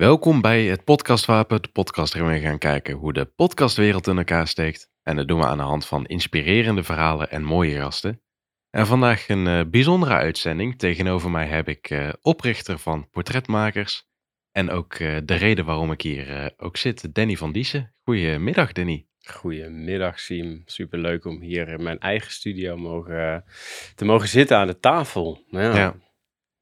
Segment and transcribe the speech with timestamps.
[0.00, 4.46] Welkom bij het Podcastwapen, de podcast waarin we gaan kijken hoe de podcastwereld in elkaar
[4.48, 4.90] steekt.
[5.02, 8.22] En dat doen we aan de hand van inspirerende verhalen en mooie gasten.
[8.70, 10.78] En vandaag een uh, bijzondere uitzending.
[10.78, 14.08] Tegenover mij heb ik uh, oprichter van Portretmakers.
[14.52, 17.94] En ook uh, de reden waarom ik hier ook zit, Danny van Diessen.
[18.02, 19.06] Goedemiddag, Danny.
[19.18, 20.62] Goedemiddag, Siem.
[20.64, 23.44] Superleuk om hier in mijn eigen studio mogen,
[23.94, 25.44] te mogen zitten aan de tafel.
[25.46, 25.76] Ja.
[25.76, 25.96] ja.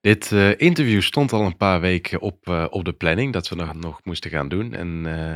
[0.00, 3.56] Dit uh, interview stond al een paar weken op, uh, op de planning dat we
[3.56, 4.74] dat nog moesten gaan doen.
[4.74, 5.32] En uh,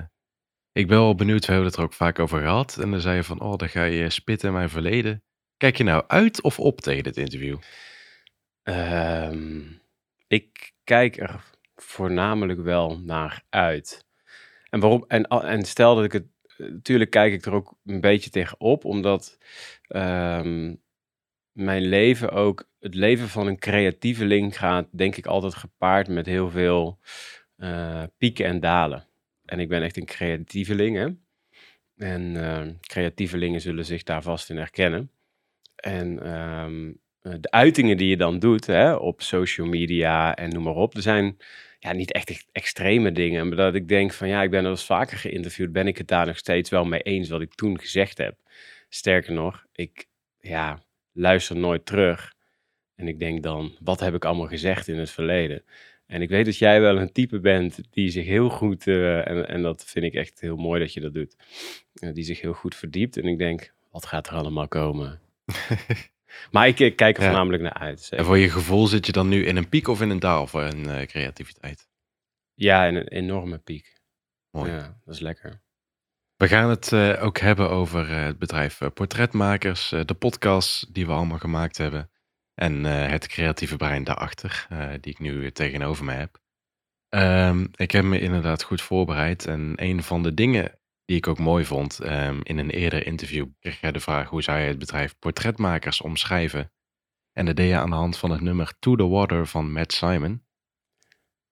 [0.73, 2.79] ik ben wel benieuwd, we hebben het er ook vaak over gehad.
[2.79, 5.23] En dan zei je van, oh, dan ga je spitten in mijn verleden.
[5.57, 7.59] Kijk je nou uit of op tegen dit interview?
[8.63, 9.81] Um,
[10.27, 11.45] ik kijk er
[11.75, 14.05] voornamelijk wel naar uit.
[14.71, 18.31] En, waarom, en, en stel dat ik het, natuurlijk kijk ik er ook een beetje
[18.31, 19.39] tegen op, omdat
[19.89, 20.83] um,
[21.53, 26.51] mijn leven ook, het leven van een creatieveling gaat denk ik altijd gepaard met heel
[26.51, 26.99] veel
[27.57, 29.07] uh, pieken en dalen.
[29.45, 31.09] En ik ben echt een creatieveling, hè.
[32.07, 35.11] En uh, creatievelingen zullen zich daar vast in herkennen.
[35.77, 40.75] En um, de uitingen die je dan doet hè, op social media en noem maar
[40.75, 41.37] op, er zijn
[41.79, 43.49] ja, niet echt extreme dingen.
[43.49, 46.09] Maar dat ik denk van ja, ik ben al eens vaker geïnterviewd, ben ik het
[46.09, 48.37] daar nog steeds wel mee eens wat ik toen gezegd heb.
[48.89, 50.07] Sterker nog, ik,
[50.41, 52.35] ja, luister nooit terug.
[52.95, 55.65] En ik denk dan, wat heb ik allemaal gezegd in het verleden?
[56.07, 59.49] En ik weet dat jij wel een type bent die zich heel goed, uh, en,
[59.49, 61.37] en dat vind ik echt heel mooi dat je dat doet,
[61.95, 63.17] uh, die zich heel goed verdiept.
[63.17, 65.21] En ik denk, wat gaat er allemaal komen?
[66.51, 67.29] maar ik, ik, kijk er ja.
[67.29, 68.01] voornamelijk naar uit.
[68.01, 68.19] Zeker.
[68.19, 70.47] En voor je gevoel zit je dan nu in een piek of in een daal
[70.47, 71.89] voor een uh, creativiteit?
[72.55, 74.01] Ja, in een enorme piek.
[74.51, 74.71] Mooi.
[74.71, 75.61] Ja, dat is lekker.
[76.37, 81.79] We gaan het ook hebben over het bedrijf Portretmakers, de podcast die we allemaal gemaakt
[81.79, 82.12] hebben
[82.55, 84.67] en het creatieve brein daarachter,
[85.01, 86.41] die ik nu tegenover me heb.
[87.15, 91.39] Um, ik heb me inderdaad goed voorbereid en een van de dingen die ik ook
[91.39, 94.79] mooi vond, um, in een eerder interview kreeg jij de vraag hoe zou je het
[94.79, 96.73] bedrijf Portretmakers omschrijven?
[97.33, 99.93] En dat deed je aan de hand van het nummer To The Water van Matt
[99.93, 100.45] Simon.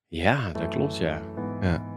[0.09, 1.23] Ja, dat klopt ja.
[1.61, 1.90] Ja.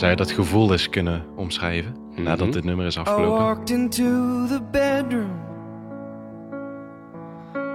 [0.00, 2.24] Zou je dat gevoel eens kunnen omschrijven mm-hmm.
[2.24, 3.38] nadat dit nummer is afgelopen?
[3.38, 5.40] I walked into the bedroom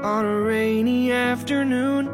[0.04, 2.10] on a rainy afternoon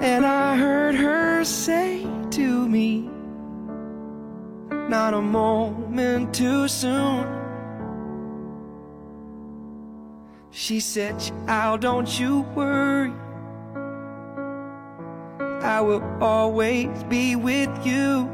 [0.00, 3.08] And I heard her say to me
[4.88, 7.26] Not a moment too soon
[10.50, 11.14] She said,
[11.46, 13.12] child, don't you worry
[15.80, 18.28] I will always be with you.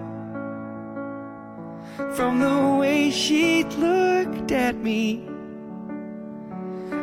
[2.17, 5.21] From the way she looked at me,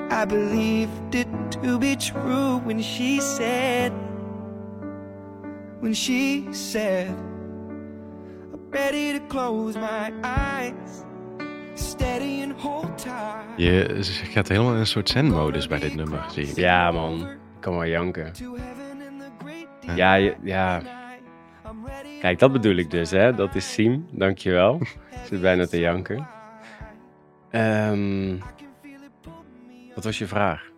[0.10, 1.30] I believed it
[1.62, 3.94] to be true when she said,
[5.80, 7.08] when she said,
[8.52, 11.06] I'm ready to close my eyes.
[11.76, 13.46] Steady and hold tight.
[13.56, 16.56] Je gaat helemaal in een soort zen-modus bij dit nummer, zie ik.
[16.56, 17.22] Ja, man.
[17.22, 18.32] Ik kan wel janken.
[19.96, 20.82] Ja, ja.
[22.20, 23.34] Kijk, dat bedoel ik dus, hè.
[23.34, 24.82] Dat is Siem, dankjewel.
[25.26, 26.28] Zit bijna te janken.
[27.52, 28.40] Um,
[29.96, 30.72] wat was je vraag?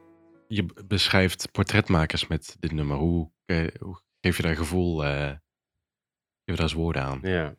[0.48, 2.98] Je beschrijft portretmakers met dit nummer.
[2.98, 5.38] Hoe, eh, hoe geef je daar gevoel, uh, geef
[6.44, 7.20] je daar eens woorden aan?
[7.22, 7.56] Ja.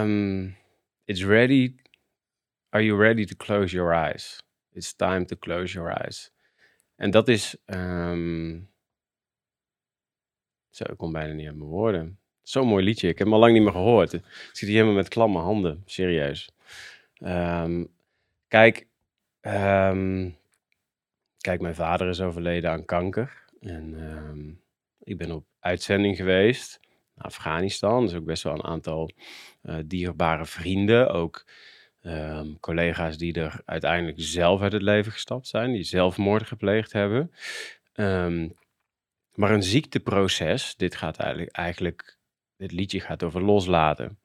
[0.00, 0.56] Um,
[1.04, 1.74] it's ready.
[2.68, 4.42] Are you ready to close your eyes?
[4.72, 6.32] It's time to close your eyes.
[6.96, 7.56] En dat is...
[7.66, 8.70] Um,
[10.70, 12.18] zo, ik kom bijna niet aan mijn woorden.
[12.42, 13.08] Zo'n mooi liedje.
[13.08, 14.12] Ik heb hem al lang niet meer gehoord.
[14.12, 15.82] Ik zit hier helemaal met klamme handen.
[15.86, 16.50] Serieus.
[17.18, 17.88] Um,
[18.48, 18.86] kijk,
[19.40, 20.36] um,
[21.40, 23.44] kijk, mijn vader is overleden aan kanker.
[23.60, 24.60] En um,
[25.02, 26.80] ik ben op uitzending geweest
[27.14, 28.06] naar Afghanistan.
[28.06, 29.10] Dus ook best wel een aantal
[29.62, 31.10] uh, dierbare vrienden.
[31.10, 31.44] Ook
[32.60, 35.72] collega's die er uiteindelijk zelf uit het leven gestapt zijn.
[35.72, 37.32] Die zelfmoord gepleegd hebben.
[39.38, 42.18] Maar een ziekteproces, dit gaat eigenlijk, eigenlijk,
[42.56, 44.18] dit liedje gaat over loslaten.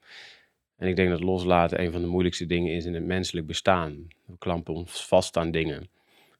[0.77, 4.07] En ik denk dat loslaten een van de moeilijkste dingen is in het menselijk bestaan.
[4.25, 5.89] We klampen ons vast aan dingen.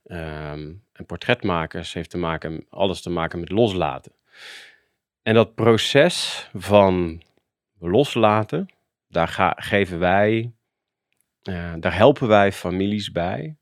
[0.06, 4.12] Um, en portretmakers heeft te maken, alles te maken met loslaten.
[5.22, 7.22] En dat proces van
[7.80, 8.70] loslaten,
[9.08, 10.52] daar geven wij,
[11.44, 13.56] uh, daar helpen wij families bij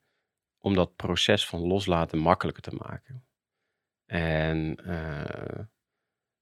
[0.59, 3.23] om dat proces van loslaten makkelijker te maken.
[4.11, 5.65] En uh,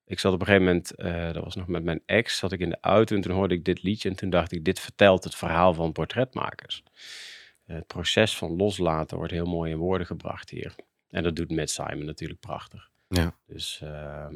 [0.05, 2.59] ik zat op een gegeven moment, uh, dat was nog met mijn ex, zat ik
[2.59, 5.23] in de auto en toen hoorde ik dit liedje en toen dacht ik, dit vertelt
[5.23, 6.83] het verhaal van portretmakers.
[7.63, 10.75] het proces van loslaten wordt heel mooi in woorden gebracht hier.
[11.09, 12.89] En dat doet Matt Simon natuurlijk prachtig.
[13.07, 13.37] Ja.
[13.45, 14.35] Dus, ehm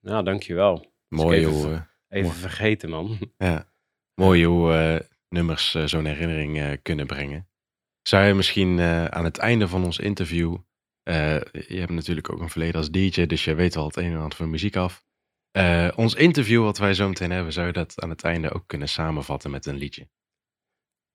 [0.00, 0.92] nou, dankjewel.
[1.08, 2.40] Mooi even hoe, eh, Even Mooi.
[2.40, 3.18] vergeten, man.
[3.36, 3.72] ja.
[4.14, 7.48] Mooi hoe eh, nummers eh, zo'n herinnering eh, kunnen brengen.
[8.02, 10.56] Zou je misschien eh, aan het einde van ons interview...
[11.10, 14.12] eh, je hebt natuurlijk ook een verleden als DJ, dus je weet wel het een
[14.12, 15.04] en ander van muziek af.
[15.50, 18.64] Eh, ons interview wat wij zo meteen hebben, zou je dat aan het einde ook
[18.66, 20.08] kunnen samenvatten met een liedje?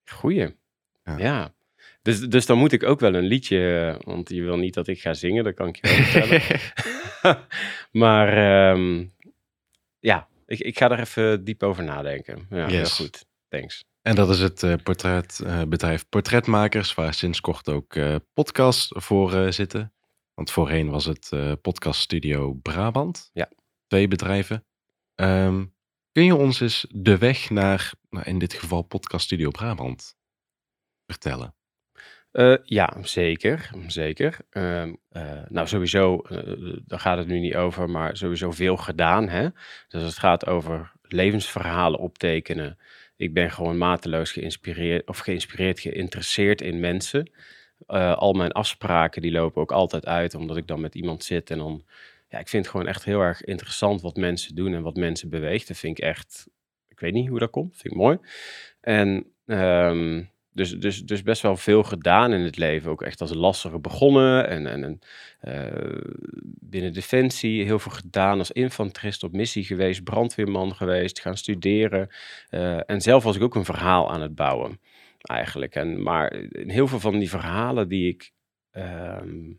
[0.04, 0.56] Goeie.
[1.04, 1.18] Ja.
[1.18, 1.54] Ja.
[2.02, 4.86] Dus, dus dan moet ik ook wel een liedje, eh, want je wil niet dat
[4.86, 6.60] ik ga zingen, dat kan ik je wel vertellen.
[8.04, 9.06] maar ehm,
[9.98, 12.46] ja, ik, ik ga er even diep over nadenken.
[12.50, 13.26] Ja, heel goed.
[13.48, 13.84] Thanks.
[14.06, 19.50] En dat is het eh, portretbedrijf Portretmakers, waar sinds kort ook eh podcasts voor eh,
[19.50, 19.94] zitten.
[20.34, 23.30] Want voorheen was het eh podcaststudio Brabant.
[23.32, 23.48] Ja.
[23.86, 24.66] Twee bedrijven.
[25.14, 25.64] Ehm,
[26.12, 30.16] kun je ons eens de weg naar, nou, in dit geval podcaststudio Brabant,
[31.06, 31.54] vertellen?
[32.36, 33.70] Eh, ja, zeker.
[33.86, 34.36] zeker.
[34.50, 39.28] Ehm, eh, nou, sowieso, eh, daar gaat het nu niet over, maar sowieso veel gedaan.
[39.28, 39.48] Hè?
[39.88, 42.78] Dus het gaat over levensverhalen optekenen.
[43.16, 47.30] Ik ben gewoon mateloos geïnspireerd, of geïnspireerd, geïnteresseerd in mensen.
[47.86, 51.50] Eh, al mijn afspraken die lopen ook altijd uit, omdat ik dan met iemand zit
[51.50, 51.84] en dan...
[52.28, 55.28] Ja, ik vind het gewoon echt heel erg interessant wat mensen doen en wat mensen
[55.30, 55.68] beweegt.
[55.68, 56.48] Dat vind ik echt...
[56.88, 58.18] Ik weet niet hoe dat komt, vind ik mooi.
[58.80, 60.22] En ehm,
[60.56, 62.90] dus, dus, dus best wel veel gedaan in het leven.
[62.90, 64.48] Ook echt als lastige begonnen.
[64.48, 65.00] En, en, en
[65.40, 66.00] eh,
[66.60, 68.38] binnen Defensie heel veel gedaan.
[68.38, 70.04] Als infanterist op missie geweest.
[70.04, 71.20] Brandweerman geweest.
[71.20, 72.08] Gaan studeren.
[72.48, 74.80] Eh, en zelf was ik ook een verhaal aan het bouwen.
[75.20, 75.74] Eigenlijk.
[75.74, 78.32] En, maar in heel veel van die verhalen die ik...
[78.70, 79.52] ehm,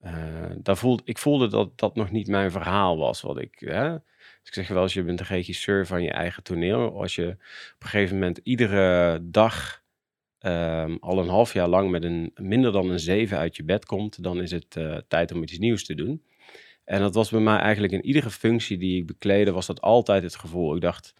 [0.00, 3.20] eh, daar voelde, ik voelde dat dat nog niet mijn verhaal was.
[3.20, 3.54] Wat ik...
[3.58, 3.90] Hè?
[3.90, 7.00] Dus ik zeg wel eens, je bent een regisseur van je eigen toneel.
[7.00, 9.86] Als je op een gegeven moment iedere dag
[10.38, 13.84] ehm, al een half jaar lang met een minder dan een 7 uit je bed
[13.84, 16.22] komt, dan is het eh, tijd om iets nieuws te doen.
[16.84, 20.22] En dat was bij mij eigenlijk in iedere functie die ik bekleedde, was dat altijd
[20.22, 20.74] het gevoel.
[20.74, 21.14] Ik dacht,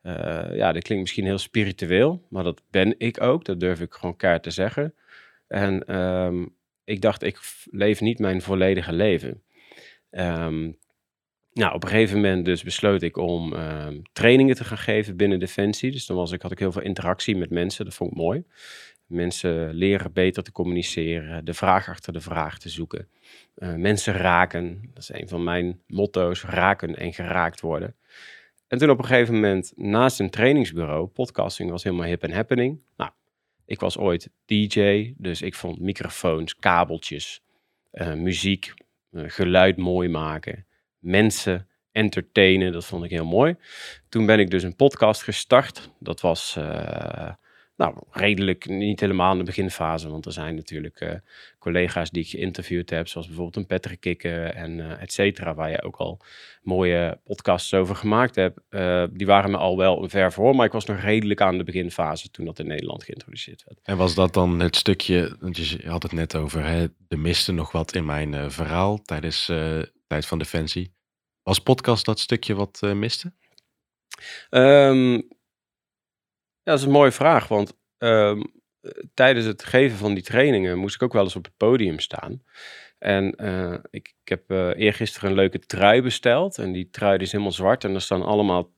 [0.00, 3.44] eh, ja, dit klinkt misschien heel spiritueel, maar dat ben ik ook.
[3.44, 4.94] Dat durf ik gewoon keihard te zeggen.
[5.46, 6.46] En ehm,
[6.84, 9.42] ik dacht, ik leef niet mijn volledige leven.
[10.10, 10.72] Ehm,
[11.58, 15.38] nou, op een gegeven moment dus besloot ik om ehm, trainingen te gaan geven binnen
[15.38, 15.90] Defensie.
[15.90, 18.44] Dus dan was ik, had ik heel veel interactie met mensen, dat vond ik mooi.
[19.06, 23.08] Mensen leren beter te communiceren, de vraag achter de vraag te zoeken.
[23.54, 27.94] Eh, mensen raken, dat is een van mijn motto's, raken en geraakt worden.
[28.68, 32.80] En toen op een gegeven moment, naast een trainingsbureau, podcasting was helemaal hip en happening.
[32.96, 33.10] Nou,
[33.64, 37.42] ik was ooit DJ, dus ik vond microfoons, kabeltjes,
[37.90, 38.74] eh, muziek,
[39.10, 40.66] eh, geluid mooi maken,
[40.98, 43.56] mensen entertainen, dat vond ik heel mooi.
[44.08, 45.90] Toen ben ik dus een podcast gestart.
[45.98, 47.30] Dat was eh,
[47.76, 51.14] nou, redelijk niet helemaal in de beginfase, want er zijn natuurlijk eh,
[51.58, 55.70] collega's die ik geïnterviewd heb, zoals bijvoorbeeld een Patrick Kikken en eh et cetera, waar
[55.70, 56.20] je ook al
[56.62, 58.60] mooie podcasts over gemaakt hebt.
[59.18, 62.30] Die waren me al wel ver voor, maar ik was nog redelijk aan de beginfase
[62.30, 63.80] toen dat in Nederland geïntroduceerd werd.
[63.82, 67.52] En was dat dan het stukje, want je had het net over, hè, er miste
[67.52, 69.52] nog wat in mijn verhaal tijdens
[70.08, 70.92] tijd van Defensie.
[71.42, 73.32] Was podcast dat stukje wat eh, miste?
[74.50, 75.20] Ehm, ja,
[76.62, 78.42] dat is een mooie vraag, want ehm,
[78.80, 81.98] eh, tijdens het geven van die trainingen moest ik ook wel eens op het podium
[81.98, 82.42] staan.
[82.98, 87.52] En eh, ik, heb eh eergisteren een leuke trui besteld en die trui is helemaal
[87.52, 88.76] zwart en er staan allemaal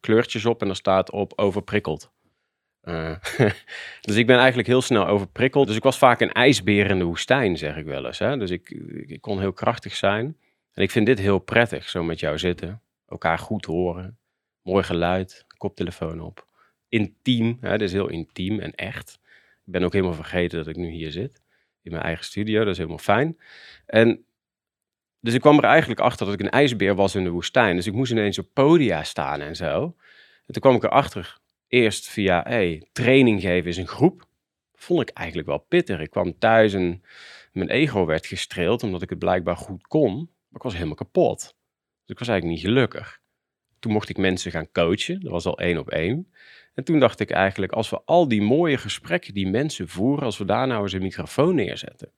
[0.00, 2.12] kleurtjes op en er staat op overprikkeld.
[2.80, 3.16] Eh,
[4.00, 5.66] dus ik ben eigenlijk heel snel overprikkeld.
[5.66, 8.18] Dus ik was vaak een ijsbeer in de woestijn, zeg ik wel eens.
[8.18, 8.36] Hè?
[8.36, 8.70] Dus ik,
[9.06, 10.36] ik kon heel krachtig zijn.
[10.72, 12.82] En ik vind dit heel prettig, zo met jou zitten.
[13.08, 14.18] Elkaar goed horen.
[14.62, 16.46] Mooi geluid, koptelefoon op.
[16.88, 17.80] Intiem, hè?
[17.80, 19.18] is heel intiem en echt.
[19.66, 21.42] Ik ben ook helemaal vergeten dat ik nu hier zit.
[21.82, 23.38] In mijn eigen studio, dat is helemaal fijn.
[23.86, 24.24] En
[25.20, 27.76] dus ik kwam er eigenlijk achter dat ik een ijsbeer was in de woestijn.
[27.76, 29.82] Dus ik moest ineens op podia staan en zo.
[30.46, 31.38] En toen kwam ik erachter,
[31.70, 34.28] eerst via hey, training geven is een groep.
[34.74, 36.00] Vond ik eigenlijk wel pittig.
[36.00, 37.02] Ik kwam thuis en
[37.52, 40.14] mijn ego werd gestreeld omdat ik het blijkbaar goed kon.
[40.16, 41.38] Maar ik was helemaal kapot.
[41.40, 41.50] Dus
[42.06, 43.20] ik was eigenlijk niet gelukkig.
[43.78, 45.20] Toen mocht ik mensen gaan coachen.
[45.20, 46.32] Dat was al één op één.
[46.74, 50.38] En toen dacht ik eigenlijk, als we al die mooie gesprekken die mensen voeren, als
[50.38, 52.12] we daar nou eens een microfoon neerzetten.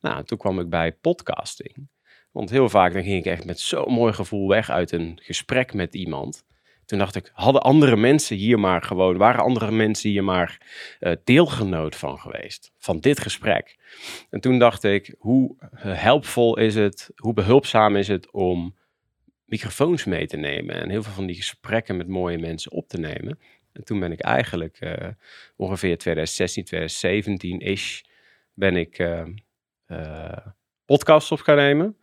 [0.00, 1.88] Nou, toen kwam ik bij podcasting.
[2.30, 5.74] Want heel vaak dan ging ik echt met zo'n mooi gevoel weg uit een gesprek
[5.74, 6.44] met iemand.
[6.86, 10.60] Toen dacht ik, hadden andere mensen hier maar gewoon, waren andere mensen hier maar
[11.00, 13.76] uh, deelgenoot van geweest, van dit gesprek.
[14.30, 18.74] En toen dacht ik, hoe helpvol is het, hoe behulpzaam is het om
[19.44, 22.98] microfoons mee te nemen en heel veel van die gesprekken met mooie mensen op te
[22.98, 23.38] nemen.
[23.72, 25.08] En toen ben ik eigenlijk uh,
[25.56, 28.00] ongeveer 2016, 2017-ish
[28.52, 30.36] ben ik uh,
[30.84, 31.96] podcasts op gaan nemen.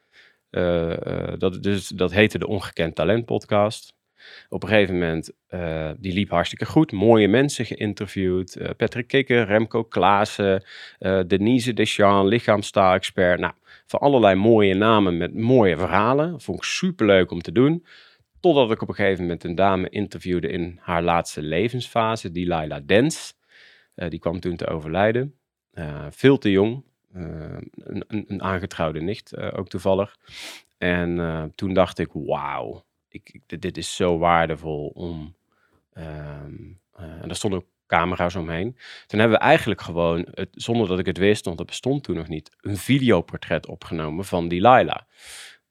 [1.40, 3.94] dat, dus, dat heette de Ongekend Talent podcast.
[4.50, 6.92] Op een gegeven moment, uh, die liep hartstikke goed.
[6.92, 8.56] Mooie mensen geïnterviewd.
[8.56, 10.64] Uh, Patrick Kikker, Remco Klaassen,
[11.00, 13.40] uh, Denise Deschamps, lichaamstaal-expert.
[13.40, 13.54] Nou,
[13.86, 16.42] van allerlei mooie namen met mooie verhalen.
[16.42, 17.86] Vond ik superleuk om te doen.
[18.40, 22.80] Totdat ik op een gegeven moment een dame interviewde in haar laatste levensfase, die Laila
[22.80, 23.34] Dens.
[23.96, 25.36] die kwam toen te overlijden.
[26.10, 26.84] veel te jong.
[27.14, 27.72] Een,
[28.08, 30.16] een, een, aangetrouwde nicht, ook toevallig.
[30.78, 35.36] En toen dacht ik, wauw, ik, dit is zo waardevol om.
[35.98, 38.78] Um, en daar stonden ook camera's omheen.
[39.08, 42.16] Toen hebben we eigenlijk gewoon, het, zonder dat ik het wist, want dat bestond toen
[42.16, 45.08] nog niet, een videoportret opgenomen van die Laila.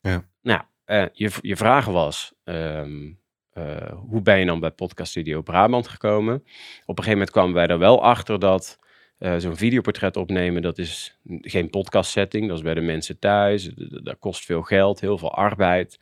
[0.00, 0.24] Ja.
[0.42, 3.18] Nou, uh, je, je vraag was, um,
[3.54, 6.34] uh, hoe ben je dan bij Podcast Studio Brabant gekomen?
[6.34, 8.78] Op een gegeven moment kwamen wij er wel achter dat
[9.20, 13.70] uh, zo'n videoportret opnemen, dat is geen podcast setting, dat is bij de mensen thuis,
[14.02, 15.98] dat kost veel geld, heel veel arbeid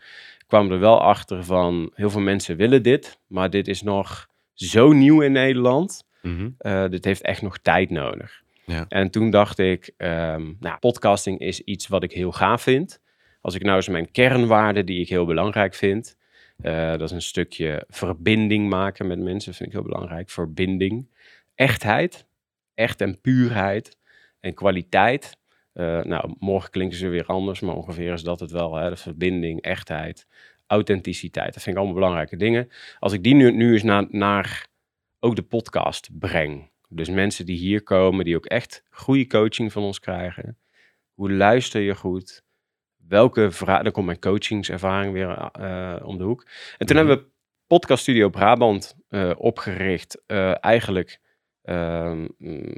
[0.48, 4.92] kwam er wel achter van heel veel mensen willen dit, maar dit is nog zo
[4.92, 6.06] nieuw in Nederland.
[6.22, 6.56] Mm
[6.90, 8.42] dit heeft echt nog tijd nodig.
[8.64, 8.84] Ja.
[8.88, 13.00] En toen dacht ik, um, nou, podcasting is iets wat ik heel gaaf vind.
[13.40, 16.16] Als ik nou eens mijn kernwaarden die ik heel belangrijk vind,
[16.62, 20.30] uh, dat is een stukje verbinding maken met mensen, vind ik heel belangrijk.
[20.30, 21.08] Verbinding,
[21.54, 22.26] echtheid,
[22.78, 23.96] echt en puurheid
[24.40, 25.36] en kwaliteit.
[25.74, 28.74] Uh, nou, morgen klinken ze weer anders, maar ongeveer is dat het wel.
[28.74, 28.90] Hè?
[28.90, 30.26] De verbinding, echtheid,
[30.66, 31.54] authenticiteit.
[31.54, 32.68] Dat vind ik allemaal belangrijke dingen.
[32.98, 34.66] Als ik die nu, nu eens naar, naar
[35.20, 36.70] ook de podcast breng.
[36.88, 40.58] Dus mensen die hier komen, die ook echt goede coaching van ons krijgen.
[41.14, 42.42] Hoe luister je goed?
[42.96, 43.84] Welke vragen?
[43.84, 46.46] Dan komt mijn coachingservaring weer uh, om de hoek.
[46.78, 47.06] En toen mhm.
[47.06, 47.30] hebben we
[47.66, 50.22] Podcast Studio Brabant uh, opgericht.
[50.60, 51.20] Eigenlijk
[51.68, 52.74] ehm, mm,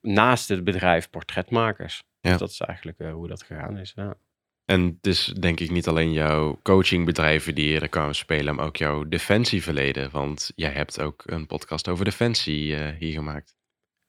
[0.00, 2.02] naast het bedrijf Portretmakers.
[2.20, 2.30] Ja.
[2.30, 3.92] Dus dat is eigenlijk hoe dat gegaan is.
[3.96, 4.16] Ja.
[4.64, 8.76] En het is denk ik niet alleen jouw coachingbedrijven die er kwamen spelen, maar ook
[8.76, 10.10] jouw defensieverleden.
[10.10, 13.56] Want jij hebt ook een podcast over defensie uh, hier gemaakt.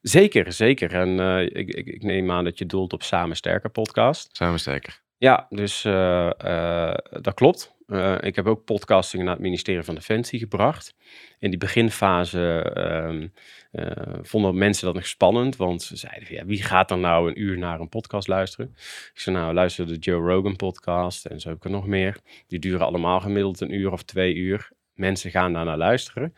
[0.01, 0.93] Zeker, zeker.
[0.93, 4.35] En uh, ik, ik, ik, neem aan dat je doelt op Samen Sterker podcast.
[4.35, 5.04] Samen Sterker.
[5.17, 6.31] Ja, dus uh,
[7.21, 7.75] dat klopt.
[7.87, 10.95] Uh, ik heb ook podcasting naar het ministerie van Defensie gebracht.
[11.39, 12.73] In die beginfase
[13.07, 13.33] um,
[13.71, 17.41] uh, vonden mensen dat nog spannend, want ze zeiden: ja, wie gaat dan nou een
[17.41, 18.71] uur naar een podcast luisteren?
[19.13, 22.17] Ik zei: Nou, luister de Joe Rogan podcast en zo heb ik er nog meer.
[22.47, 24.69] Die duren allemaal gemiddeld een uur of twee uur.
[24.93, 26.33] Mensen gaan daar naar luisteren.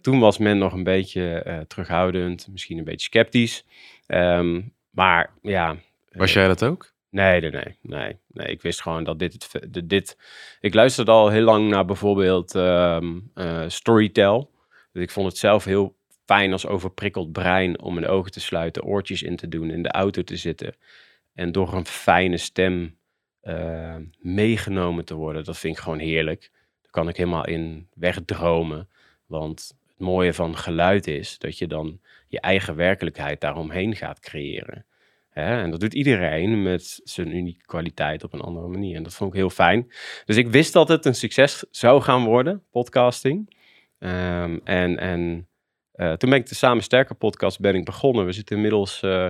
[0.00, 3.64] Toen was men nog een beetje terughoudend, misschien een beetje sceptisch.
[4.06, 5.76] Um, maar ja.
[6.12, 6.89] Was jij dat ook?
[7.10, 8.46] Nee, nee, nee, nee.
[8.46, 10.16] Ik wist gewoon dat dit, het, dit...
[10.60, 13.30] Ik luisterde al heel lang naar bijvoorbeeld um.
[14.92, 18.82] Dus ik vond het zelf heel fijn als overprikkeld brein om mijn ogen te sluiten,
[18.82, 20.74] oortjes in te doen, in de auto te zitten.
[21.34, 22.96] En door een fijne stem
[23.42, 25.44] uh, meegenomen te worden.
[25.44, 26.50] Dat vind ik gewoon heerlijk.
[26.82, 28.88] Daar kan ik helemaal in wegdromen.
[29.26, 34.86] Want het mooie van geluid is dat je dan je eigen werkelijkheid daaromheen gaat creëren.
[35.30, 35.62] Hè?
[35.62, 38.96] En dat doet iedereen met zijn unieke kwaliteit op een andere manier.
[38.96, 39.92] En dat vond ik heel fijn.
[40.24, 43.56] Dus ik wist dat het een succes zou gaan worden, podcasting.
[43.98, 45.48] Ehm, en en
[45.94, 48.26] uh, toen ben ik de Samen Sterker podcast ben ik begonnen.
[48.26, 49.26] We zitten inmiddels uh,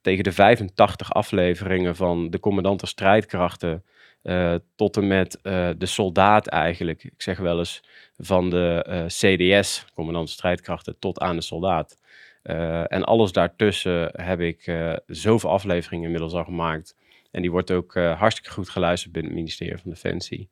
[0.00, 3.84] tegen de 85 afleveringen van de commandanten strijdkrachten
[4.22, 5.38] uh, tot en met
[5.78, 7.04] de soldaat eigenlijk.
[7.04, 7.82] Ik zeg wel eens
[8.16, 11.98] van de CDS, commandant strijdkrachten, tot aan de soldaat.
[12.44, 16.96] Uh, en alles daartussen heb ik uh, zoveel afleveringen inmiddels al gemaakt.
[17.30, 20.50] En die wordt ook uh, hartstikke goed geluisterd binnen het ministerie van Defensie.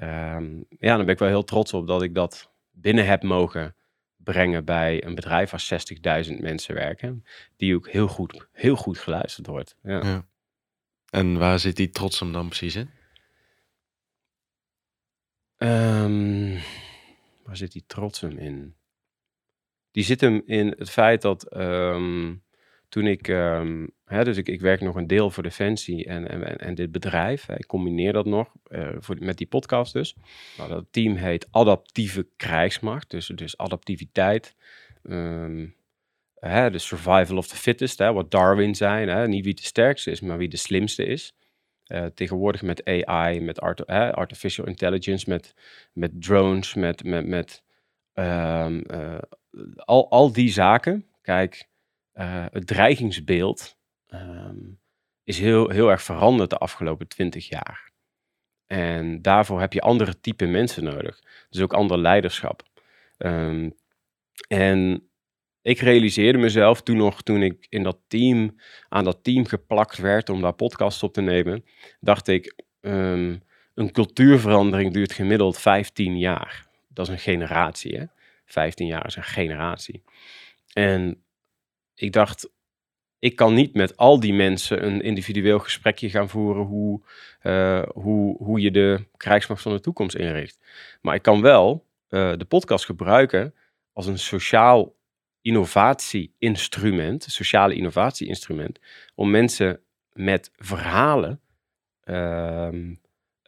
[0.00, 3.74] Um, ja, dan ben ik wel heel trots op dat ik dat binnen heb mogen
[4.16, 7.24] brengen bij een bedrijf waar 60.000 mensen werken.
[7.56, 9.76] Die ook heel goed, heel goed geluisterd wordt.
[9.82, 10.04] Ja.
[10.04, 10.26] ja.
[11.10, 12.90] En waar zit die trots hem dan precies in?
[15.58, 16.58] Um,
[17.42, 18.74] waar zit die trots hem in?
[19.94, 22.42] Die zit hem in het feit dat um,
[22.88, 26.58] toen ik, um, hè, dus ik, ik werk nog een deel voor Defensie en, en,
[26.58, 30.14] en dit bedrijf, ik combineer dat nog uh, voor, met die podcast dus.
[30.56, 34.54] Nou, dat team heet Adaptieve Krijgsmacht, dus, dus adaptiviteit.
[35.02, 35.74] Um,
[36.34, 40.10] hè, de survival of the fittest, hè, wat Darwin zei, hè, niet wie de sterkste
[40.10, 41.34] is, maar wie de slimste is.
[41.86, 43.60] Uh, tegenwoordig met AI, met
[43.90, 45.54] artificial intelligence, met,
[45.92, 47.62] met drones, met, met,
[48.14, 48.66] uh,
[49.76, 51.68] al, al die zaken, kijk,
[52.14, 53.76] uh, het dreigingsbeeld
[54.08, 54.80] um,
[55.24, 57.92] is heel, heel erg veranderd de afgelopen twintig jaar.
[58.66, 61.20] En daarvoor heb je andere type mensen nodig.
[61.50, 62.62] Dus ook ander leiderschap.
[63.18, 63.74] Um,
[64.48, 65.08] En
[65.62, 68.56] ik realiseerde mezelf toen nog, toen ik in dat team,
[68.88, 71.64] aan dat team geplakt werd om daar podcasts op te nemen,
[72.00, 73.38] dacht ik, ehm,
[73.74, 76.66] een cultuurverandering duurt gemiddeld 15 jaar.
[76.88, 78.04] Dat is een generatie, hè?
[78.44, 80.02] 15 jaar is een generatie.
[80.72, 81.24] En
[81.94, 82.50] ik dacht,
[83.18, 87.02] ik kan niet met al die mensen een individueel gesprekje gaan voeren hoe,
[87.42, 90.58] uh, hoe, hoe je de krijgsmacht van de toekomst inricht.
[91.00, 93.54] Maar ik kan wel uh, de podcast gebruiken
[93.92, 94.96] als een sociaal
[95.40, 98.78] innovatie-instrument, sociale innovatie-instrument,
[99.14, 99.80] om mensen
[100.12, 101.40] met verhalen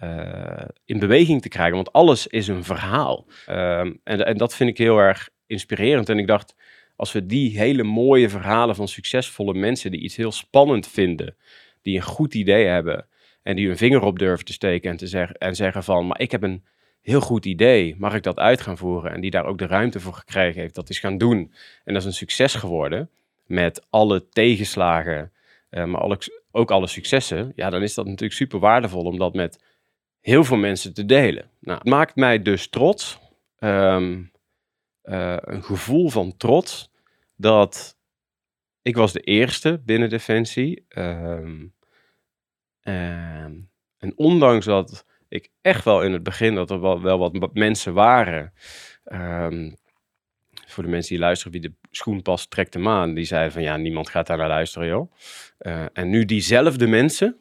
[0.02, 1.74] uh, in beweging te krijgen.
[1.74, 3.26] Want alles is een verhaal.
[3.46, 6.08] Ehm, en, en dat vind ik heel erg inspirerend.
[6.08, 6.54] En ik dacht,
[6.96, 11.36] als we die hele mooie verhalen van succesvolle mensen die iets heel spannend vinden,
[11.82, 13.06] die een goed idee hebben
[13.42, 16.20] en die hun vinger op durven te steken en, te zeggen, en zeggen van, maar
[16.20, 16.64] ik heb een
[17.02, 19.12] heel goed idee, mag ik dat uit gaan voeren?
[19.12, 21.52] En die daar ook de ruimte voor gekregen heeft, dat is gaan doen.
[21.84, 23.10] En dat is een succes geworden
[23.46, 25.32] met alle tegenslagen,
[25.70, 26.18] uh, maar
[26.50, 27.52] ook alle successen.
[27.54, 29.62] Ja, dan is dat natuurlijk super waardevol om dat met
[30.26, 31.50] heel veel mensen te delen.
[31.60, 33.18] Nou, het maakt mij dus trots.
[33.58, 34.30] Um,
[35.04, 36.92] uh, een gevoel van trots
[37.36, 37.98] dat
[38.82, 40.86] ik was de eerste binnen Defensie.
[40.88, 41.74] Um,
[43.98, 47.94] en ondanks dat ik echt wel in het begin dat er wel, wel wat mensen
[47.94, 48.52] waren.
[49.04, 49.76] Um,
[50.66, 53.14] voor de mensen die luisteren, wie de schoen past, trekt hem aan.
[53.14, 55.12] Die zeiden van ja, niemand gaat daar naar luisteren, joh.
[55.58, 57.36] Uh, en nu diezelfde mensen,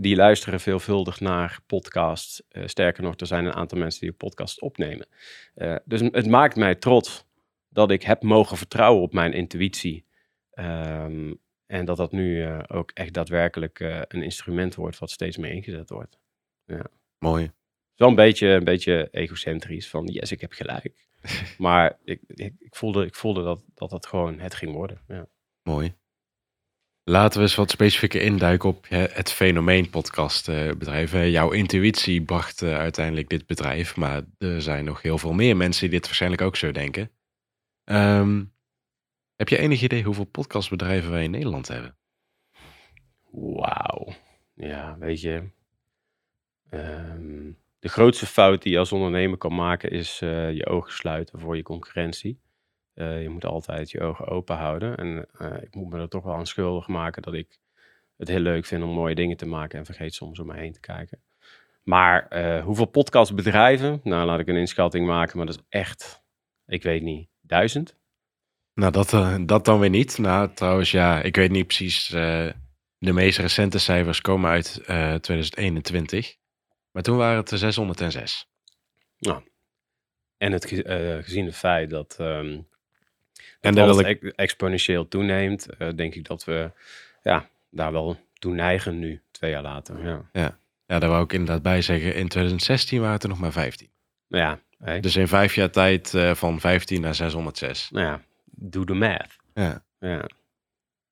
[0.00, 2.42] die luisteren veelvuldig naar podcasts.
[2.52, 5.06] Uh, sterker nog, er zijn een aantal mensen die een podcast opnemen.
[5.56, 7.26] Uh, dus het maakt mij trots
[7.68, 10.04] dat ik heb mogen vertrouwen op mijn intuïtie.
[10.54, 15.50] Um, en dat dat nu uh, ook echt daadwerkelijk een instrument wordt wat steeds meer
[15.50, 16.18] ingezet wordt.
[16.64, 16.86] Ja.
[17.18, 17.52] Mooi.
[17.96, 21.08] Wel een beetje, een beetje egocentrisch van yes, ik heb gelijk.
[21.58, 25.00] maar ik, ik, ik, voelde, ik voelde dat, dat dat gewoon het ging worden.
[25.08, 25.26] Ja.
[25.62, 25.94] Mooi.
[27.08, 31.12] Laten we eens wat specifieker induiken op het fenomeen podcastbedrijf.
[31.12, 35.80] Jouw intuïtie bracht eh, uiteindelijk dit bedrijf, maar er zijn nog heel veel meer mensen
[35.80, 37.10] die dit waarschijnlijk ook zo denken.
[37.84, 38.52] Um,
[39.36, 41.96] heb je enig idee hoeveel podcastbedrijven wij in Nederland hebben?
[43.30, 44.12] Wauw.
[44.54, 45.42] Ja, weet je.
[46.70, 51.40] Um, de grootste fout die je als ondernemer kan maken is uh, je ogen sluiten
[51.40, 52.40] voor je concurrentie.
[52.98, 54.96] Uh, je moet altijd je ogen open houden.
[54.96, 57.58] En uh, ik moet me er toch wel aan schuldig maken dat ik
[58.16, 60.72] het heel leuk vind om mooie dingen te maken en vergeet soms om me heen
[60.72, 61.20] te kijken.
[61.82, 64.00] Maar uh, hoeveel podcastbedrijven?
[64.02, 66.22] Nou, laat ik een inschatting maken, maar dat is echt,
[66.66, 67.96] ik weet niet, duizend?
[68.74, 69.10] Nou, dat,
[69.48, 70.18] dat dan weer niet.
[70.18, 72.06] Nou, trouwens, ja, ik weet niet precies.
[72.98, 76.36] de meest recente cijfers komen uit 2021.
[76.90, 78.48] Maar toen waren het er 606.
[79.18, 79.42] Nou,
[80.36, 80.66] en het
[81.24, 82.68] gezien het feit dat um,
[83.60, 84.22] en dat als ik...
[84.22, 86.70] exponentieel toeneemt, uh, denk ik dat we
[87.22, 90.04] ja, daar wel toe neigen nu, twee jaar later.
[90.04, 90.28] Ja.
[90.32, 90.58] Ja.
[90.86, 92.14] ja, daar wou ik inderdaad bij zeggen.
[92.14, 93.88] In 2016 waren het er nog maar 15.
[94.26, 94.60] Ja.
[94.78, 95.00] Hey.
[95.00, 97.90] Dus in vijf jaar tijd uh, van 15 naar 606.
[97.90, 99.36] Nou ja, doe de math.
[99.54, 99.84] Ja.
[99.98, 100.28] ja.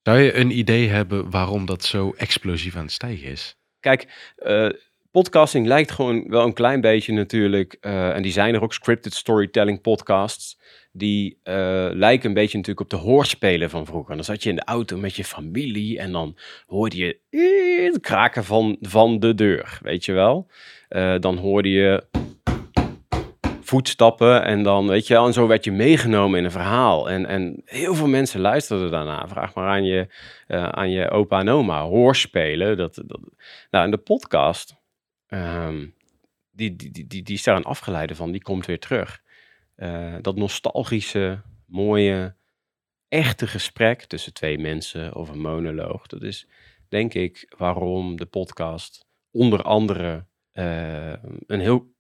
[0.02, 3.56] Zou je een idee hebben waarom dat zo explosief aan het stijgen is?
[3.80, 4.70] Kijk, uh,
[5.16, 9.14] podcasting lijkt gewoon wel een klein beetje natuurlijk, uh, en die zijn er ook, scripted
[9.14, 10.59] storytelling podcasts
[10.92, 14.14] die uh, lijken een beetje natuurlijk op de hoorspelen van vroeger.
[14.14, 17.18] dan zat je in de auto met je familie en dan hoorde je
[17.92, 20.50] het kraken van, van de deur, weet je wel.
[20.88, 22.05] Uh, dan hoorde je
[23.61, 27.11] voetstappen en dan, weet je wel, en zo werd je meegenomen in een verhaal.
[27.11, 29.29] En, en heel veel mensen luisterden daarna.
[29.29, 30.07] Vraag maar aan je,
[30.48, 31.83] aan je opa en oma.
[31.83, 33.20] Hoorspelen, dat, dat,
[33.70, 34.85] nou, en de podcast,
[35.29, 35.95] um,
[36.51, 39.23] die, die, die, die, is daar afgeleide van, die komt weer terug.
[39.77, 42.35] Uh, dat nostalgische, mooie,
[43.09, 46.07] echte gesprek tussen twee mensen of een monoloog.
[46.07, 46.49] Dat is
[46.89, 51.12] denk ik waarom de podcast onder andere uh,
[51.47, 51.95] een heel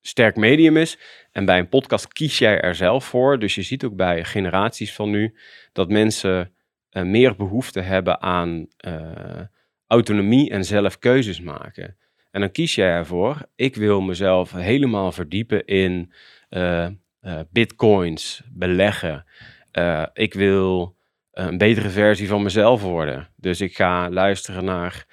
[0.00, 0.98] sterk medium is.
[1.32, 3.38] En bij een podcast kies jij er zelf voor.
[3.38, 5.38] Dus je ziet ook bij generaties van nu
[5.72, 6.54] dat mensen
[6.90, 8.68] uh, meer behoefte hebben aan
[9.86, 11.96] autonomie en zelf keuzes maken.
[12.30, 16.12] En dan kies jij ervoor, ik wil mezelf helemaal verdiepen in
[16.50, 16.86] uh,
[17.50, 19.24] bitcoins, beleggen.
[19.78, 20.96] Uh, ik wil
[21.32, 23.28] een betere versie van mezelf worden.
[23.36, 25.06] Dus ik ga luisteren naar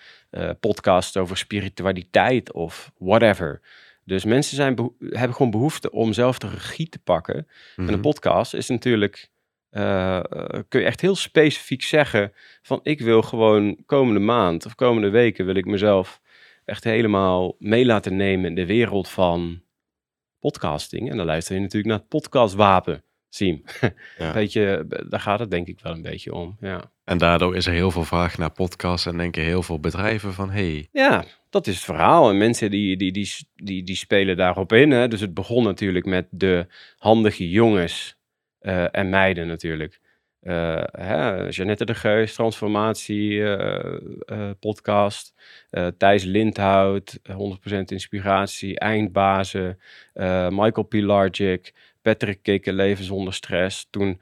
[0.60, 3.62] podcasts over spiritualiteit of whatever.
[4.04, 7.36] Dus mensen zijn hebben gewoon behoefte om zelf de regie te pakken.
[7.36, 7.88] Mm -hmm.
[7.88, 8.10] En een mhm.
[8.10, 9.30] podcast is natuurlijk,
[10.68, 15.46] kun je echt heel specifiek zeggen van ik wil gewoon komende maand of komende weken
[15.46, 16.22] wil ik mezelf
[16.68, 19.62] echt helemaal mee laten nemen in de wereld van
[20.40, 21.10] podcasting.
[21.10, 23.64] En dan luister je natuurlijk naar het podcastwapen, Siem.
[24.18, 24.34] Ja.
[24.34, 26.92] Weet je, daar gaat het denk ik wel een beetje om, ja.
[27.04, 30.50] En daardoor is er heel veel vraag naar podcasts en denken heel veel bedrijven van
[30.50, 32.30] hey, Ja, dat is het verhaal.
[32.30, 34.92] En mensen die, die, die, die, die spelen daarop in.
[34.92, 35.08] Hè.
[35.08, 38.18] Dus het begon natuurlijk met de handige jongens
[38.60, 40.00] eh, en meiden natuurlijk.
[40.42, 45.34] Eh hè, Jeannette de Geus, Transformatie eh, eh, podcast.
[45.98, 47.32] Thijs Lindhout, 100%
[47.86, 48.80] Inspiratie.
[48.80, 49.80] Eindbazen.
[50.50, 51.74] Michael Pilarczyk.
[52.02, 53.88] Patrick Kikken, Leven zonder stress.
[53.90, 54.22] Toen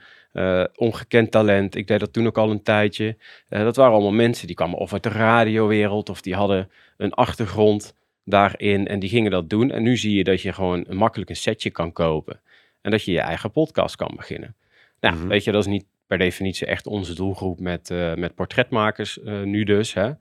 [0.75, 1.75] Ongekend Talent.
[1.75, 3.17] Ik deed dat toen ook al een tijdje.
[3.49, 6.10] Dat waren allemaal mensen die kwamen of uit de radiowereld...
[6.10, 9.71] of die hadden een achtergrond daarin en die gingen dat doen.
[9.71, 12.39] En nu zie je dat je gewoon makkelijk een setje kan kopen.
[12.82, 14.56] En dat je je eigen podcast kan beginnen.
[14.99, 15.28] Nou, Mhm.
[15.28, 19.41] weet je, dat is niet per definitie echt onze doelgroep met, eh, met portretmakers eh,
[19.41, 19.94] nu dus.
[19.94, 20.12] Hè.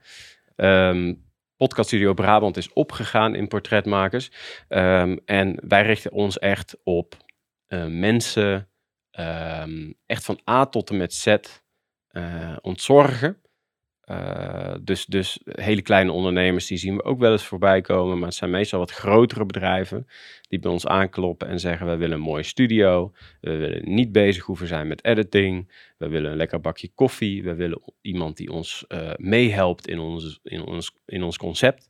[0.55, 1.13] Ehm,
[1.57, 4.31] Podcast Studio Brabant is opgegaan in portretmakers.
[4.67, 7.17] Ehm, en wij richten ons echt op
[7.65, 8.69] eh, mensen
[9.11, 11.35] ehm, echt van A tot en met Z
[12.61, 13.41] ontzorgen.
[14.05, 18.17] Eh, dus, dus hele kleine ondernemers, die zien we ook wel eens voorbij komen.
[18.17, 20.07] Maar het zijn meestal wat grotere bedrijven
[20.49, 23.11] die bij ons aankloppen en zeggen: We willen een mooie studio.
[23.41, 25.71] We willen niet bezig hoeven zijn met editing.
[25.97, 27.43] We willen een lekker bakje koffie.
[27.43, 31.89] We willen iemand die ons eh, meehelpt in ons, in, ons, in ons concept.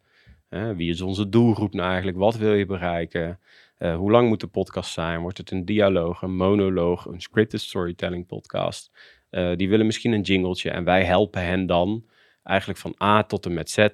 [0.76, 2.18] Wie is onze doelgroep nou eigenlijk?
[2.18, 3.40] Wat wil je bereiken?
[3.78, 5.22] Eh, hoe lang moet de podcast zijn?
[5.22, 8.92] Wordt het een dialoog, een monoloog, een scripted storytelling podcast?
[9.36, 12.06] Eh, die willen misschien een jingletje en wij helpen hen dan
[12.44, 13.88] eigenlijk van A tot en met Z.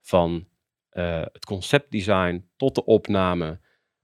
[0.00, 0.46] Van
[0.88, 3.60] eh, het conceptdesign tot de opname,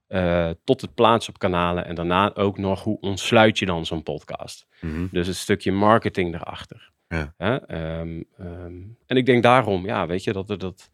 [0.07, 4.03] eh, tot het plaatsen op kanalen en daarna ook nog hoe ontsluit je dan zo'n
[4.03, 4.67] podcast.
[4.81, 6.91] mhm, Dus het stukje marketing erachter.
[7.07, 7.33] Ja.
[7.37, 10.89] Ehm, ehm, en ik denk daarom, ja, weet je, dat, er dat,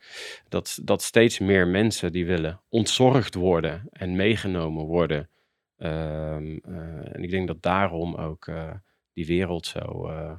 [0.50, 5.30] dat, dat steeds meer mensen die willen ontzorgd worden en meegenomen worden.
[5.78, 8.48] Ehm, eh, en ik denk dat daarom ook
[9.15, 10.36] die wereld zo eh,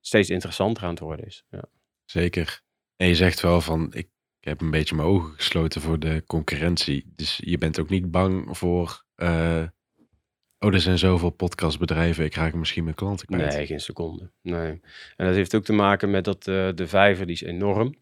[0.00, 1.44] steeds interessanter aan het worden is.
[1.50, 1.64] Ja.
[2.04, 2.62] zeker.
[2.96, 4.08] En je zegt wel van ik
[4.40, 7.12] heb een beetje mijn ogen gesloten voor de concurrentie.
[7.16, 9.64] Dus je bent ook niet bang voor eh,
[10.58, 13.54] oh, er zijn zoveel podcastbedrijven, ik raak misschien mijn klanten kwijt.
[13.54, 14.30] Nee, geen seconde.
[14.42, 14.80] Nee.
[15.16, 17.94] En dat heeft ook te maken met dat eh, de vijver die is enorm.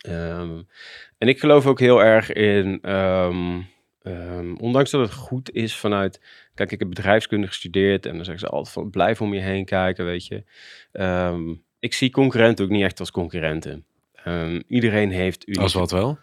[0.00, 0.62] Ehm,
[1.18, 3.60] en ik geloof ook heel erg in, ehm,
[4.02, 6.20] ehm, ondanks dat het goed is vanuit,
[6.54, 9.64] kijk, ik heb bedrijfskunde gestudeerd en dan zeggen ze altijd van blijf om je heen
[9.64, 10.44] kijken, weet je.
[10.92, 13.84] Ehm, ik zie concurrenten ook niet echt als concurrenten.
[14.14, 16.18] Ehm, iedereen heeft unieke- Als wat wel?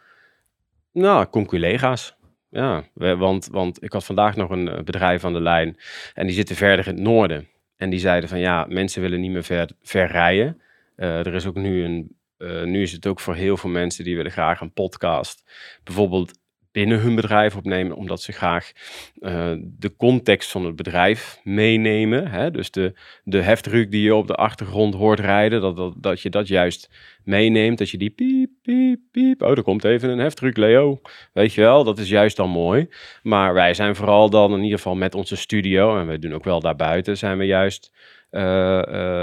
[0.91, 2.15] nou, conculega's.
[2.49, 5.77] Ja, we- want, want ik had vandaag nog een eh, bedrijf aan de lijn
[6.13, 7.47] en die zitten verder in het noorden.
[7.75, 10.61] En die zeiden van ja, mensen willen niet meer ver, ver rijden.
[10.95, 14.03] Eh, er is ook nu een, eh, nu is het ook voor heel veel mensen
[14.03, 15.43] die willen graag een podcast
[15.83, 16.39] bijvoorbeeld
[16.71, 18.71] binnen hun bedrijf opnemen, omdat ze graag
[19.19, 22.27] eh, de context van het bedrijf meenemen.
[22.27, 22.51] Hè?
[22.51, 26.29] Dus de, de heftruck die je op de achtergrond hoort rijden, dat, dat, dat je
[26.29, 26.89] dat juist
[27.23, 27.77] meeneemt.
[27.77, 29.41] Dat je die piep, piep, piep.
[29.41, 31.01] Oh, er komt even een heftruck, Leo.
[31.33, 32.87] Weet je wel, dat is juist dan mooi.
[33.23, 36.43] Maar wij zijn vooral dan in ieder geval met onze studio, en we doen ook
[36.43, 37.91] wel daarbuiten, zijn we juist
[38.29, 38.77] eh,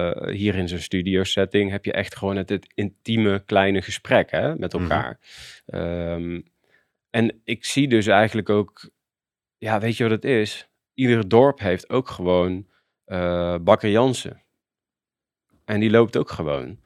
[0.09, 4.31] eh, hier in zo'n studio setting, heb je echt gewoon het, het intieme kleine gesprek
[4.31, 4.83] hè, met Mhm.
[4.83, 5.19] elkaar.
[5.67, 6.41] Ehm,
[7.15, 8.91] en ik zie dus eigenlijk ook,
[9.59, 10.69] ja, weet je wat het is?
[10.95, 12.67] Ieder dorp heeft ook gewoon
[13.05, 14.43] eh Bakker Jansen.
[15.65, 16.81] En die loopt ook gewoon.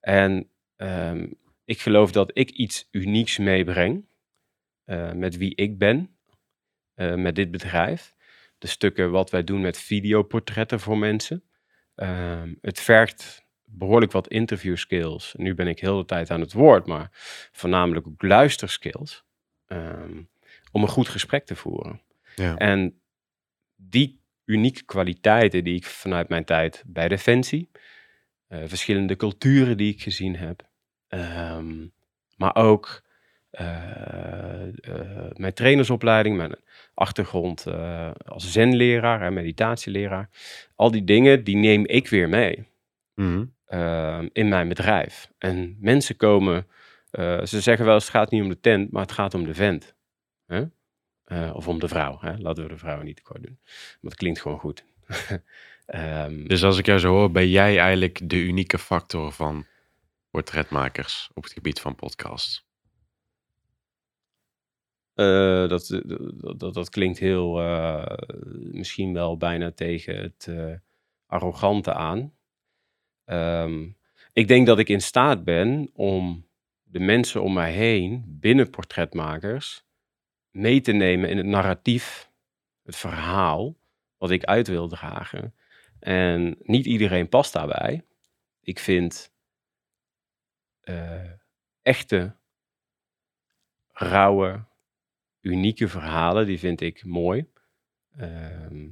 [0.00, 1.26] En ehm,
[1.64, 4.06] ik geloof dat ik iets unieks meebreng
[4.84, 6.16] eh, met wie ik ben,
[6.94, 8.14] eh, met dit bedrijf.
[8.58, 11.42] De stukken wat wij doen met videoportretten voor mensen.
[11.94, 15.34] Ehm, het vergt behoorlijk wat interview skills.
[15.36, 17.08] Nu ben ik heel de tijd aan het woord, maar
[17.52, 19.24] voornamelijk ook luisterskills.
[19.76, 20.22] Ehm,
[20.72, 22.00] om een goed gesprek te voeren.
[22.36, 22.56] Ja.
[22.56, 23.00] En
[23.76, 27.70] die unieke kwaliteiten die ik vanuit mijn tijd bij Defensie,
[28.48, 30.68] eh, verschillende culturen die ik gezien heb,
[31.08, 31.86] ehm,
[32.36, 33.02] maar ook
[33.50, 36.54] eh, eh, mijn trainersopleiding, mijn
[36.94, 37.66] achtergrond
[38.24, 40.28] als zenleraar en meditatieleraar,
[40.76, 42.64] al die dingen die neem ik weer mee
[43.14, 43.44] Mhm.
[43.66, 45.30] ehm, in mijn bedrijf.
[45.38, 46.66] En mensen komen,
[47.12, 49.44] eh, ze zeggen wel eens het gaat niet om de tent, maar het gaat om
[49.44, 49.94] de vent.
[51.24, 52.18] Eh, of om de vrouw.
[52.20, 52.36] Hè?
[52.38, 53.58] Laten we de vrouw niet te kort doen.
[54.00, 54.84] Maar het klinkt gewoon goed.
[55.86, 59.66] Ehm, Dus als ik jou zo hoor, ben jij eigenlijk de unieke factor van
[60.30, 62.66] portretmakers op het gebied van podcasts.
[65.14, 67.52] eh, dat, dat, dat, dat klinkt heel,
[68.72, 70.48] misschien wel bijna tegen het
[71.26, 72.32] arrogante aan.
[73.24, 73.88] Ehm,
[74.32, 76.46] ik denk dat ik in staat ben om
[76.92, 79.84] de mensen om mij heen, binnen portretmakers,
[80.50, 82.30] mee te nemen in het narratief,
[82.82, 83.76] het verhaal,
[84.18, 85.54] wat ik uit wil dragen.
[85.98, 88.04] En niet iedereen past daarbij.
[88.60, 89.32] Ik vind
[90.80, 91.30] eh,
[91.82, 92.36] echte,
[93.92, 94.64] rauwe,
[95.40, 97.50] unieke verhalen, die vind ik mooi.
[98.16, 98.88] Ehm,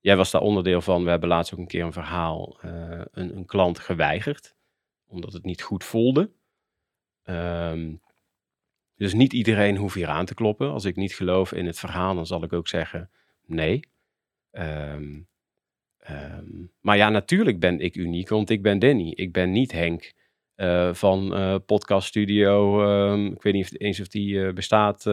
[0.00, 1.04] jij was daar onderdeel van.
[1.04, 4.56] We hebben laatst ook een keer een verhaal, eh, een, een klant geweigerd,
[5.06, 6.30] omdat het niet goed voelde.
[7.22, 7.94] Ehm,
[8.96, 10.70] dus niet iedereen hoeft hier aan te kloppen.
[10.70, 13.10] Als ik niet geloof in het verhaal, dan zal ik ook zeggen
[13.46, 13.80] nee.
[14.50, 15.20] Ehm,
[16.80, 19.12] maar ja, natuurlijk ben ik uniek, want ik ben Danny.
[19.14, 20.12] Ik ben niet Henk
[20.56, 22.82] uh, van uh, Podcast Studio.
[23.10, 25.04] Um, ik weet niet of, eens of die uh, bestaat.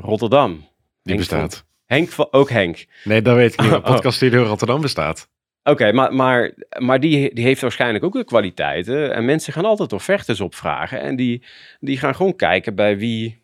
[0.00, 0.52] Rotterdam.
[0.56, 0.66] Die
[1.02, 1.56] Henk bestaat.
[1.56, 2.86] Van, Henk van, ook Henk.
[3.04, 3.82] Nee, dat weet ik niet.
[3.92, 5.30] Podcast Studio Rotterdam bestaat.
[5.64, 9.14] Oké, maar, maar, maar die, die heeft waarschijnlijk ook de kwaliteiten.
[9.14, 11.00] En mensen gaan altijd offertes opvragen.
[11.00, 11.44] En die,
[11.80, 13.42] die gaan gewoon kijken bij wie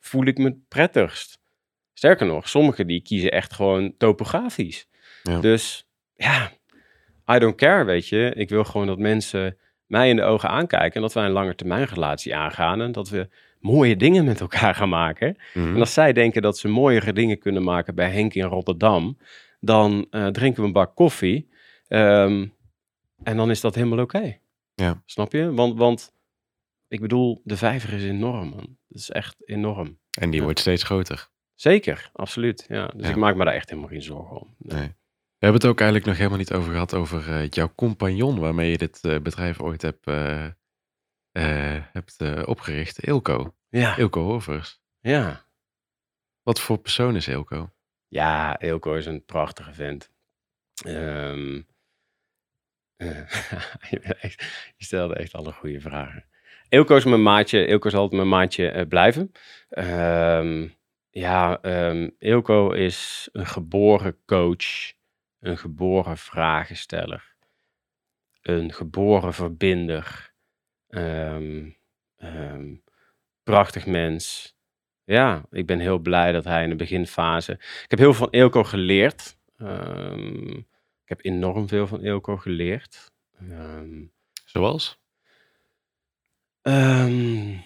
[0.00, 1.38] voel ik me prettigst.
[1.94, 4.88] Sterker nog, sommigen die kiezen echt gewoon topografisch.
[5.22, 5.40] Ja.
[5.40, 6.52] Dus ja,
[7.30, 8.32] I don't care, weet je.
[8.34, 11.54] Ik wil gewoon dat mensen mij in de ogen aankijken en dat wij een lange
[11.54, 13.28] termijn relatie aangaan en dat we
[13.60, 15.36] mooie dingen met elkaar gaan maken.
[15.54, 15.74] Mhm.
[15.74, 19.18] En als zij denken dat ze mooiere dingen kunnen maken bij Henk in Rotterdam,
[19.60, 21.48] dan uh, drinken we een bak koffie
[21.88, 22.54] um,
[23.22, 24.38] en dan is dat helemaal oké.
[24.74, 25.02] Ja.
[25.04, 25.52] Snap je?
[25.54, 26.14] Want, want
[26.88, 28.76] ik bedoel, de vijver is enorm, man.
[28.88, 29.98] Dat is echt enorm.
[30.18, 30.44] En die Ja.
[30.44, 31.28] wordt steeds groter.
[31.54, 32.64] Zeker, absoluut.
[32.68, 32.86] Ja.
[32.86, 33.10] Dus Ja.
[33.10, 34.54] ik maak me daar echt helemaal geen zorgen om.
[34.58, 34.78] Nee.
[34.78, 34.88] Nee.
[34.88, 38.70] We hebben het ook eigenlijk nog helemaal niet over gehad over eh, jouw compagnon waarmee
[38.70, 43.54] je dit eh, bedrijf ooit hebt, eh, eh, hebt eh, opgericht, Ilko.
[43.68, 44.80] Ja, Ilko Hovers.
[45.00, 45.46] ja.
[46.42, 47.70] Wat voor persoon is Ilko?
[48.08, 50.10] Ja, Eelco is een prachtige vent.
[50.84, 51.62] Ehm,
[52.96, 53.30] eh,
[53.90, 54.34] je,
[54.78, 56.24] stelde echt alle goede vragen.
[56.68, 57.66] Eelco is mijn maatje.
[57.66, 59.32] Eelco zal altijd mijn maatje eh, blijven.
[59.68, 60.68] Ehm,
[61.10, 64.92] ja, ehm Eelco is een geboren coach.
[65.40, 67.36] Een geboren vragensteller.
[68.42, 70.32] Een geboren verbinder.
[73.42, 74.57] Prachtig mens.
[75.08, 77.52] Ja, ik ben heel blij dat hij in de beginfase.
[77.52, 79.38] Ik heb heel veel van Eelco geleerd.
[79.56, 80.50] Ehm,
[81.02, 83.06] ik heb enorm veel van Eelco geleerd.
[83.50, 84.04] Ehm,
[84.44, 84.98] Zoals?
[86.62, 87.56] ehm,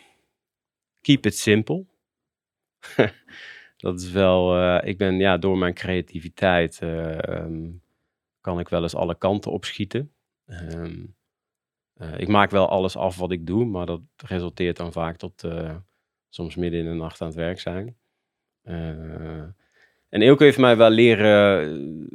[1.01, 1.87] keep it simple.
[3.77, 4.57] dat is wel.
[4.57, 6.79] eh, ik ben ja, door mijn creativiteit.
[8.41, 10.13] kan ik wel eens alle kanten opschieten.
[11.95, 15.45] Eh, ik maak wel alles af wat ik doe, maar dat resulteert dan vaak tot
[15.45, 15.77] eh,
[16.35, 17.97] soms midden in de nacht aan het werk zijn.
[18.63, 19.43] Eh,
[20.09, 21.29] en Eelco heeft mij wel leren,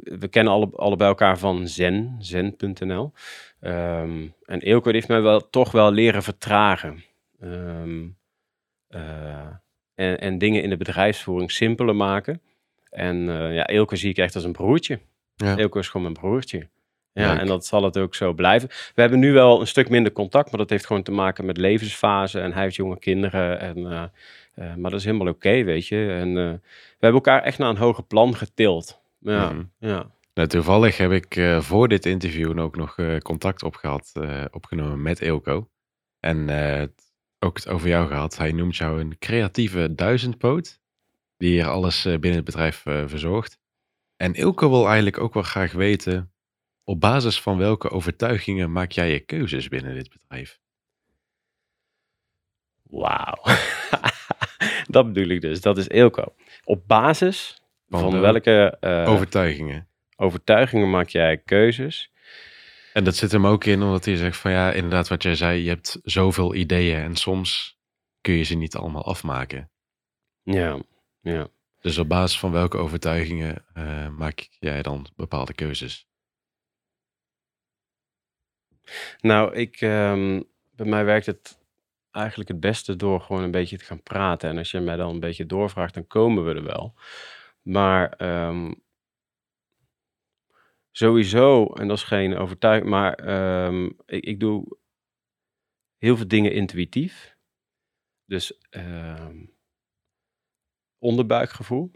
[0.02, 3.12] we kennen alle, allebei elkaar van Zen, zen.nl.
[3.60, 7.04] Ehm, en Eelco heeft mij wel toch wel leren vertragen.
[7.40, 8.06] Ehm,
[8.88, 9.46] eh,
[9.94, 12.40] en, en dingen in de bedrijfsvoering simpeler maken.
[12.90, 15.00] En eh ja, Eelco zie ik echt als een broertje.
[15.36, 15.56] Ja.
[15.56, 16.68] Eelco is gewoon mijn broertje.
[17.18, 17.40] Ja, Leuk.
[17.40, 18.68] en dat zal het ook zo blijven.
[18.68, 21.56] We hebben nu wel een stuk minder contact, maar dat heeft gewoon te maken met
[21.56, 22.40] levensfase.
[22.40, 23.60] En hij heeft jonge kinderen.
[23.60, 24.02] En, eh,
[24.54, 26.16] eh, maar dat is helemaal oké, weet je.
[26.20, 26.60] En eh, we
[27.06, 29.00] hebben elkaar echt naar een hoger plan getild.
[29.20, 29.62] Ja, Mhm.
[29.78, 30.06] ja.
[30.34, 35.68] Nou, toevallig heb ik voor dit interview ook nog contact opgehad, eh, opgenomen met Ilko.
[36.20, 36.50] En
[37.38, 38.36] ook het over jou gehad.
[38.36, 40.80] Hij noemt jou een creatieve duizendpoot.
[41.36, 43.58] Die hier alles binnen het bedrijf verzorgt.
[44.16, 46.32] En Ilko wil eigenlijk ook wel graag weten.
[46.88, 50.58] Op basis van welke overtuigingen maak jij je keuzes binnen dit bedrijf?
[52.82, 53.42] Wauw.
[54.96, 55.60] dat bedoel ik dus.
[55.60, 56.34] Dat is Eelco.
[56.64, 59.88] Op basis Van welke eh, Overtuigingen.
[60.16, 62.12] overtuigingen maak jij keuzes?
[62.92, 65.62] En dat zit hem ook in omdat hij zegt van ja, inderdaad wat jij zei.
[65.62, 67.78] Je hebt zoveel ideeën en soms
[68.20, 69.70] kun je ze niet allemaal afmaken.
[70.42, 70.82] Ja,
[71.20, 71.48] ja.
[71.80, 76.07] Dus op basis van welke overtuigingen eh, maak jij dan bepaalde keuzes?
[79.20, 81.58] Nou, ik, ehm, bij mij werkt het
[82.10, 84.50] eigenlijk het beste door gewoon een beetje te gaan praten.
[84.50, 86.94] En als je mij dan een beetje doorvraagt, dan komen we er wel.
[87.62, 88.72] Maar ehm,
[90.90, 94.78] sowieso, en dat is geen overtuiging, maar ehm, ik, ik doe
[95.98, 97.36] heel veel dingen intuïtief.
[98.24, 98.58] Dus
[100.98, 101.90] onderbuikgevoel.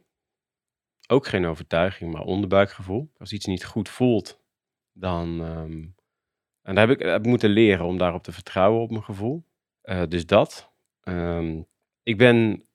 [1.09, 3.12] Ook geen overtuiging, maar onderbuikgevoel.
[3.18, 4.42] Als iets niet goed voelt,
[4.92, 5.40] dan.
[6.62, 9.44] En daar heb ik, heb ik moeten leren om daarop te vertrouwen op mijn gevoel.
[9.83, 10.72] Eh, dus dat.
[11.01, 11.62] Ehm,
[12.03, 12.66] ik ben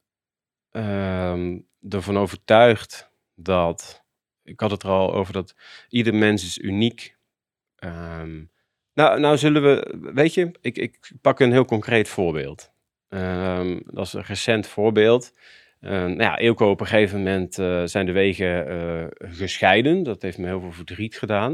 [0.72, 4.06] ehm, ervan overtuigd dat.
[4.44, 5.56] Ik had het er al over dat
[5.90, 7.18] ieder mens is uniek.
[7.76, 8.44] Ehm,
[8.94, 9.98] nou, nou zullen we.
[10.14, 12.72] Weet je, ik, ik pak een heel concreet voorbeeld.
[13.86, 15.34] Dat is een recent voorbeeld.
[15.82, 20.04] Uh, nou ja, Eelco op een gegeven moment uh, zijn de wegen uh, gescheiden.
[20.04, 21.52] Dat heeft me heel veel verdriet gedaan.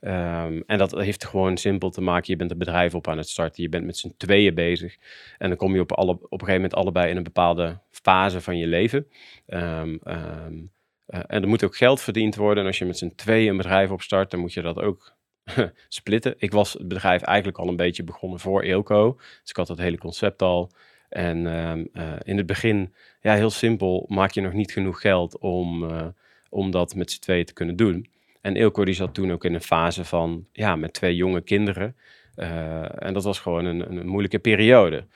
[0.00, 2.24] Um, en dat heeft gewoon simpel te maken.
[2.26, 3.62] Je bent een bedrijf op aan het starten.
[3.62, 4.96] Je bent met z'n tweeën bezig.
[5.38, 8.40] En dan kom je op, alle, op een gegeven moment allebei in een bepaalde fase
[8.40, 9.06] van je leven.
[9.46, 10.70] Um, um,
[11.06, 12.62] en er moet ook geld verdiend worden.
[12.62, 15.14] En als je met z'n tweeën een bedrijf opstart, dan moet je dat ook
[15.88, 16.34] splitten.
[16.38, 19.14] Ik was het bedrijf eigenlijk al een beetje begonnen voor Eelco.
[19.16, 20.70] Dus ik had dat hele concept al.
[21.08, 25.38] En uh, uh, in het begin, ja, heel simpel, maak je nog niet genoeg geld
[25.38, 26.06] om, uh,
[26.48, 28.10] om dat met z'n tweeën te kunnen doen.
[28.40, 31.96] En Eelco die zat toen ook in een fase van, ja, met twee jonge kinderen.
[32.36, 35.06] Uh, en dat was gewoon een, een moeilijke periode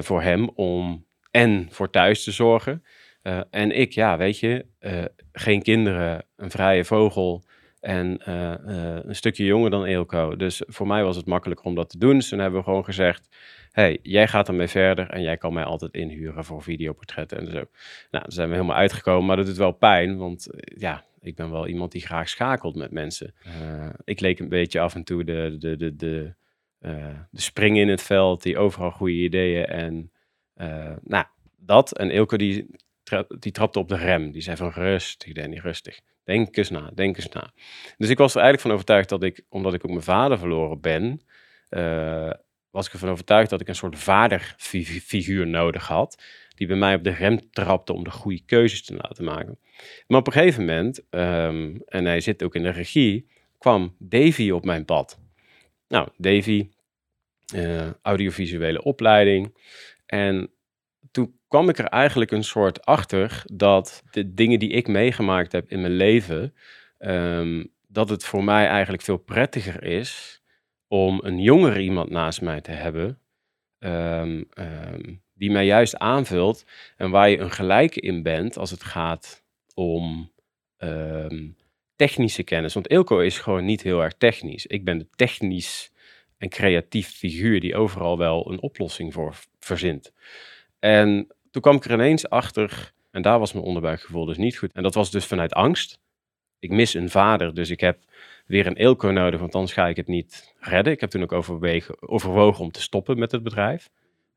[0.00, 2.84] voor hem om en voor thuis te zorgen.
[3.50, 4.66] En ik, ja, weet je,
[5.32, 7.44] geen kinderen, een vrije vogel
[7.80, 8.30] en
[9.08, 10.36] een stukje jonger dan Eelco.
[10.36, 12.14] Dus voor mij was het makkelijker om dat te doen.
[12.14, 13.28] Dus toen hebben we gewoon gezegd,
[13.76, 17.52] hey, jij gaat ermee verder en jij kan mij altijd inhuren voor videoportretten en zo.
[17.52, 17.66] Nou,
[18.10, 21.66] daar zijn we helemaal uitgekomen, maar dat doet wel pijn, want ja, ik ben wel
[21.66, 23.34] iemand die graag schakelt met mensen.
[23.46, 26.34] Uh, ik leek een beetje af en toe de, de, de, de,
[26.80, 30.10] uh, de spring in het veld, die overal goede ideeën en
[31.02, 31.24] nou,
[31.56, 31.96] dat.
[31.96, 32.66] En Ilke die,
[33.38, 36.00] die trapte op de rem, die zei van rustig Danny, rustig.
[36.24, 37.50] Denk eens na, denk eens na.
[37.96, 40.80] Dus ik was er eigenlijk van overtuigd dat ik, omdat ik ook mijn vader verloren
[40.80, 41.20] ben,
[42.76, 46.22] was ik ervan overtuigd dat ik een soort vaderfiguur nodig had.
[46.54, 49.58] Die bij mij op de rem trapte om de goede keuzes te laten maken.
[50.06, 54.50] Maar op een gegeven moment, um, en hij zit ook in de regie, kwam Davy
[54.50, 55.18] op mijn pad.
[55.88, 56.68] Nou, Davy,
[57.54, 59.56] uh, audiovisuele opleiding.
[60.06, 60.50] En
[61.10, 65.70] toen kwam ik er eigenlijk een soort achter dat de dingen die ik meegemaakt heb
[65.70, 66.54] in mijn leven,
[66.98, 70.35] um, dat het voor mij eigenlijk veel prettiger is
[70.88, 73.18] om een jonger iemand naast mij te hebben,
[73.78, 76.64] um, um, die mij juist aanvult
[76.96, 79.44] en waar je een gelijke in bent als het gaat
[79.74, 80.32] om
[80.78, 81.56] um,
[81.96, 82.74] technische kennis.
[82.74, 84.66] Want Ilko is gewoon niet heel erg technisch.
[84.66, 85.92] Ik ben de technisch
[86.38, 90.12] en creatief figuur die overal wel een oplossing voor verzint.
[90.78, 94.72] En toen kwam ik er ineens achter, en daar was mijn onderbuikgevoel dus niet goed.
[94.72, 96.00] En dat was dus vanuit angst.
[96.58, 97.98] Ik mis een vader, dus ik heb
[98.46, 100.92] weer een Eelco nodig, want anders ga ik het niet redden.
[100.92, 103.90] Ik heb toen ook overwegen, overwogen om te stoppen met het bedrijf.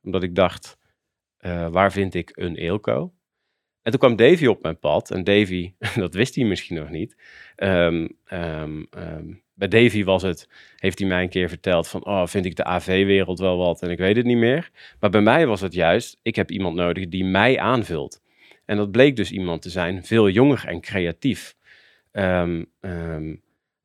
[0.04, 0.78] Omdat ik dacht,
[1.42, 3.14] uh, waar vind ik een Eelco?
[3.82, 5.12] En toen kwam Davy op mijn pad.
[5.12, 7.16] En Davy, dat wist hij misschien nog niet.
[7.58, 8.18] Um,
[9.60, 12.64] bij Davy was het, heeft hij mij een keer verteld van, oh, vind ik de
[12.64, 14.70] AV-wereld wel wat en ik weet het niet meer.
[15.00, 18.22] Maar bij mij was het juist, ik heb iemand nodig die mij aanvult.
[18.66, 21.56] En dat bleek dus iemand te zijn, veel jonger en creatief.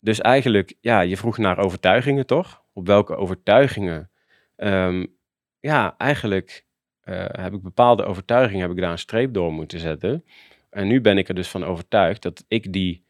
[0.04, 2.64] Dus eigenlijk, ja, je vroeg naar overtuigingen toch?
[2.72, 4.10] Op welke overtuigingen?
[4.56, 5.16] Um,
[5.60, 6.66] ja, eigenlijk
[7.04, 10.24] uh, heb ik bepaalde overtuigingen, heb ik daar een streep door moeten zetten.
[10.70, 13.06] En nu ben ik er dus van overtuigd dat ik die,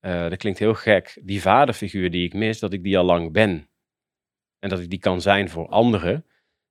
[0.00, 3.32] uh, dat klinkt heel gek, die vaderfiguur die ik mis, dat ik die al lang
[3.32, 3.68] ben.
[4.58, 6.26] En dat ik die kan zijn voor anderen.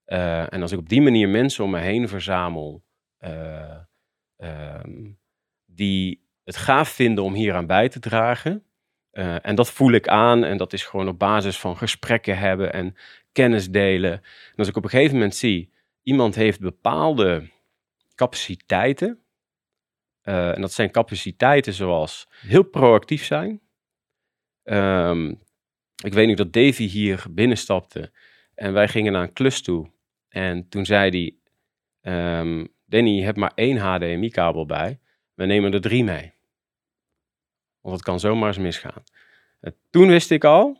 [0.05, 2.83] Uh, en als ik op die manier mensen om me heen verzamel,
[5.65, 8.63] die het gaaf vinden om hier aan bij te dragen,
[9.13, 12.73] uh, en dat voel ik aan en dat is gewoon op basis van gesprekken hebben
[12.73, 12.95] en
[13.31, 14.11] kennis delen.
[14.11, 15.71] En als ik op een gegeven moment zie,
[16.03, 17.49] iemand heeft bepaalde
[18.15, 19.19] capaciteiten.
[20.23, 23.61] Uh, en dat zijn capaciteiten zoals heel proactief zijn.
[24.63, 25.41] Um,
[26.03, 28.11] ik weet nu dat Davy hier binnenstapte
[28.55, 29.91] en wij gingen naar een klus toe.
[30.29, 31.35] En toen zei
[32.01, 34.99] hij, um, Danny, je hebt maar één HDMI-kabel bij.
[35.33, 36.32] We nemen er drie mee.
[37.83, 39.03] Want het kan zomaar eens misgaan.
[39.59, 40.77] En toen wist ik al,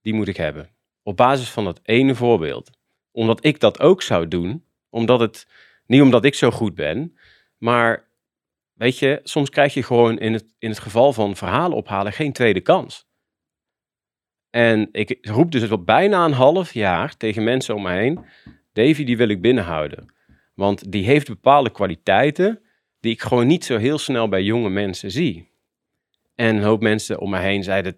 [0.00, 0.70] die moet ik hebben.
[1.02, 2.70] Op basis van dat ene voorbeeld.
[3.10, 4.64] Omdat ik dat ook zou doen.
[4.90, 5.48] Omdat het,
[5.86, 7.16] niet omdat ik zo goed ben.
[7.58, 8.08] Maar
[8.72, 12.32] weet je, soms krijg je gewoon in het, in het geval van verhalen ophalen geen
[12.32, 13.06] tweede kans.
[14.50, 18.24] En ik roep dus al bijna een half jaar tegen mensen om me heen.
[18.72, 20.14] Davy, die wil ik binnenhouden.
[20.54, 22.60] Want die heeft bepaalde kwaliteiten
[23.00, 25.48] die ik gewoon niet zo heel snel bij jonge mensen zie.
[26.34, 27.96] En een hoop mensen om me heen zeiden,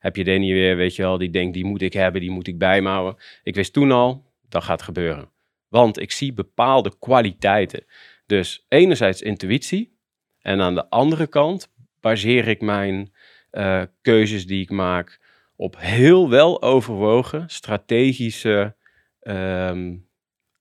[0.00, 2.46] heb je Danny weer, weet je wel, die denkt, die moet ik hebben, die moet
[2.46, 3.16] ik bijmouwen.
[3.42, 5.30] Ik wist toen al, dat gaat gebeuren.
[5.68, 7.84] Want ik zie bepaalde kwaliteiten.
[8.26, 9.96] Dus enerzijds intuïtie
[10.38, 13.12] en aan de andere kant baseer ik mijn
[13.52, 15.20] uh, keuzes die ik maak
[15.56, 18.76] op heel wel overwogen strategische
[19.22, 20.08] um,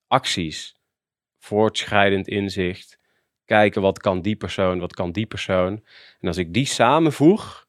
[0.07, 0.76] acties.
[1.39, 2.99] Voortschrijdend inzicht,
[3.51, 5.83] kijken wat kan die persoon, wat kan die persoon.
[6.19, 7.67] En als ik die samenvoeg,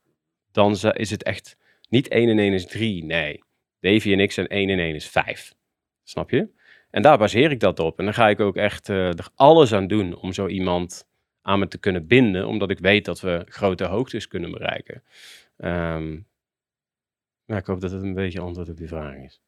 [0.52, 1.56] dan is het echt
[1.88, 3.04] niet 1 en 1 is 3.
[3.04, 3.42] Nee,
[3.80, 5.54] Davy en ik zijn 1 en 1 is 5.
[6.04, 6.48] Snap je?
[6.90, 7.98] En daar baseer ik dat op.
[7.98, 11.06] En dan ga ik ook echt eh, er alles aan doen om zo iemand
[11.42, 15.02] aan me te kunnen binden, omdat ik weet dat we grote hoogtes kunnen bereiken.
[15.56, 16.10] Ehm,
[17.46, 19.40] nou, ik hoop dat het een beetje antwoord op die vraag is.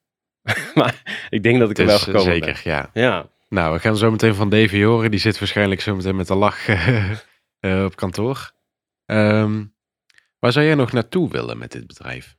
[0.80, 2.90] maar ik denk dat ik er wel is, eh, gekomen zeker, ja.
[2.92, 3.02] ben.
[3.02, 3.28] Ja.
[3.54, 5.10] Nou, we gaan zo meteen van Davy horen.
[5.10, 6.68] Die zit waarschijnlijk zo meteen met de lach
[7.58, 8.52] eh, op kantoor.
[9.06, 9.64] Ehm,
[10.38, 12.36] waar zou jij nog naartoe willen met dit bedrijf?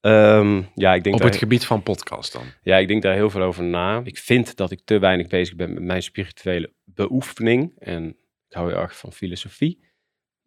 [0.00, 2.46] Ehm, ja, ik denk Op daar, het gebied van podcast dan.
[2.62, 4.00] ja, ik denk daar heel veel over na.
[4.04, 7.72] Ik vind dat ik te weinig bezig ben met mijn spirituele beoefening.
[7.78, 8.08] En
[8.48, 9.84] ik hou heel erg van filosofie.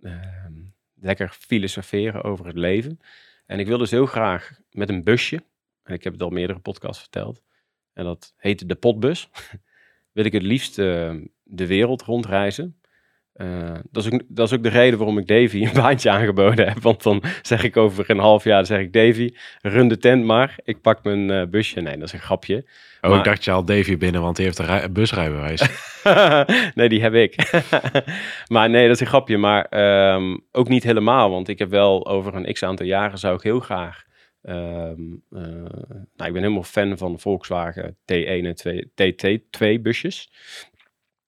[0.02, 0.54] Ehm,
[0.94, 3.00] lekker filosoferen over het leven.
[3.46, 5.44] En ik wil dus heel graag met een busje,
[5.84, 7.42] en ik heb het al meerdere podcasts verteld,
[7.94, 9.30] en dat heet de potbus,
[10.14, 12.80] wil ik het liefst eh, de wereld rondreizen.
[13.40, 16.68] Eh, dat, is ook, dat is ook de reden waarom ik Davy een baantje aangeboden
[16.68, 16.80] heb.
[16.82, 20.24] Want dan zeg ik over een half jaar, dan zeg ik Davy, run de tent
[20.26, 20.56] maar.
[20.64, 21.82] Ik pak mijn eh, busje.
[21.82, 22.66] Nee, dat is een grapje.
[23.02, 25.62] Oh, Maar- ik dacht je al Davy binnen, want die heeft een busrijbewijs.
[26.76, 27.62] nee, die heb ik.
[28.48, 29.38] maar nee, dat is een grapje.
[29.38, 31.30] Maar ehm, ook niet helemaal.
[31.30, 34.08] Want ik heb wel over een x aantal jaren zou ik heel graag...
[34.42, 35.42] ehm, eh,
[36.16, 40.32] nou, ik ben helemaal fan van Volkswagen T1 en 2, TT2 busjes.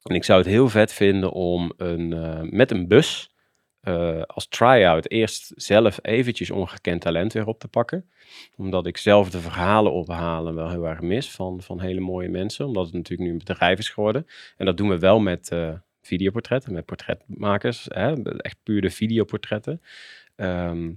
[0.04, 3.30] En ik zou het heel vet vinden om een, eh, met een bus
[3.82, 8.10] eh, als try-out eerst zelf eventjes ongekend talent weer op te pakken.
[8.56, 12.66] Omdat ik zelf de verhalen ophalen wel heel erg mis van, van hele mooie mensen.
[12.66, 14.28] Omdat het natuurlijk nu een bedrijf is geworden.
[14.58, 15.52] En dat doen we wel met
[16.02, 17.88] videoportretten, met portretmakers.
[17.90, 18.24] Hè?
[18.24, 19.82] Echt puur de videoportretten.
[20.36, 20.92] Ehm,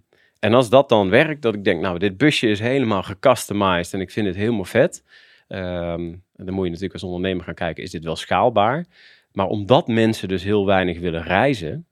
[0.44, 4.00] en als dat dan werkt, dat ik denk, nou, dit busje is helemaal gecustomized en
[4.00, 5.04] ik vind het helemaal vet.
[5.48, 8.86] Ehm, en dan moet je natuurlijk als ondernemer gaan kijken, is dit wel schaalbaar?
[9.32, 11.86] Maar omdat mensen dus heel weinig willen reizen,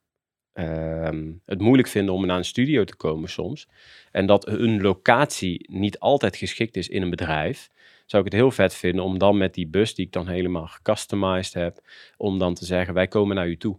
[0.53, 3.69] ehm, het moeilijk vinden om naar een studio te komen soms,
[4.11, 7.71] en dat een locatie niet altijd geschikt is in een bedrijf,
[8.07, 10.67] zou ik het heel vet vinden om dan met die bus die ik dan helemaal
[10.67, 11.81] gecustomized heb,
[12.17, 13.79] om dan te zeggen, wij komen naar u toe.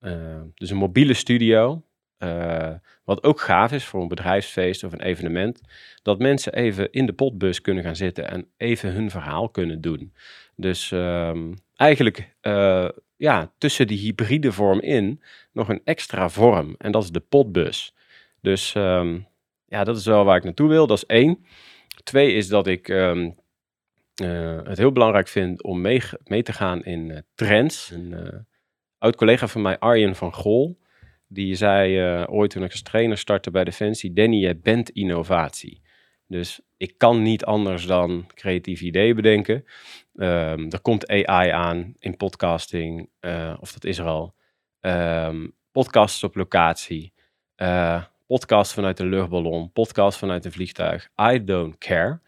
[0.00, 1.82] Uh, dus een mobiele studio,
[2.18, 5.60] uh, wat ook gaaf is voor een bedrijfsfeest of een evenement,
[6.02, 10.12] dat mensen even in de potbus kunnen gaan zitten en even hun verhaal kunnen doen.
[10.56, 16.92] Dus um, eigenlijk uh, ja, tussen die hybride vorm in nog een extra vorm en
[16.92, 17.94] dat is de potbus.
[18.40, 19.26] Dus um,
[19.66, 21.46] ja, dat is wel waar ik naartoe wil, dat is één.
[22.02, 23.34] Twee is dat ik um,
[24.22, 27.90] uh, het heel belangrijk vind om mee, mee te gaan in trends.
[27.90, 28.46] Een
[28.98, 30.78] oud collega van mij, Arjen van Gol,
[31.26, 35.82] die zei uh, ooit toen ik als trainer startte bij Defensie, Danny, jij bent innovatie.
[36.26, 39.64] Dus ik kan niet anders dan creatief ideeën bedenken.
[40.14, 44.34] Um, er komt AI aan in podcasting, uh, of dat is er al.
[44.80, 47.12] Um, podcasts op locatie,
[47.56, 51.08] uh, podcast vanuit de luchtballon, podcast vanuit een vliegtuig.
[51.32, 52.20] I don't care.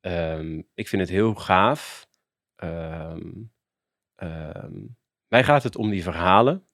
[0.00, 2.06] Um, ik vind het heel gaaf.
[5.28, 6.66] mij gaat het om die verhalen.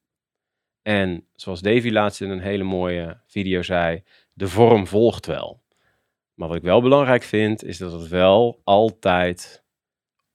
[0.87, 5.61] En zoals Davy laatst in een hele mooie video zei, de vorm volgt wel.
[6.33, 9.63] Maar wat ik wel belangrijk vind, is dat het wel altijd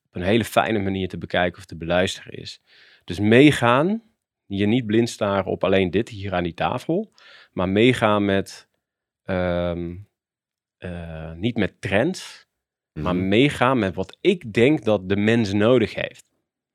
[0.05, 2.63] op een hele fijne manier te bekijken of te beluisteren is.
[3.05, 4.03] Dus meegaan,
[4.47, 7.13] je niet blind staren op alleen dit hier aan die tafel,
[7.53, 8.69] maar meegaan met,
[9.25, 10.09] um,
[10.79, 13.03] uh, niet met trends, mm -hmm.
[13.03, 16.25] maar meegaan met wat ik denk dat de mens nodig heeft.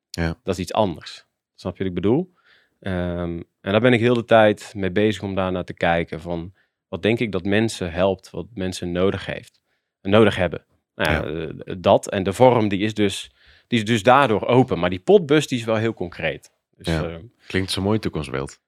[0.10, 0.40] Ja.
[0.44, 1.26] Dat is iets anders.
[1.56, 2.34] Snap je wat ik bedoel?
[2.80, 6.22] Um, en daar ben ik heel de tijd mee bezig om daar naar te kijken
[6.22, 6.54] van
[6.88, 9.60] wat denk ik dat mensen helpt, wat mensen nodig heeft,
[10.02, 10.66] nodig hebben.
[10.96, 11.46] Nou ja.
[11.46, 13.32] Uh, dat en de vorm die is dus,
[13.68, 16.52] die is dus daardoor open, maar die potbus die is wel heel concreet.
[16.78, 17.10] Dus, ja.
[17.10, 17.16] uh,
[17.48, 18.60] Klinkt zo mooi toekomstbeeld.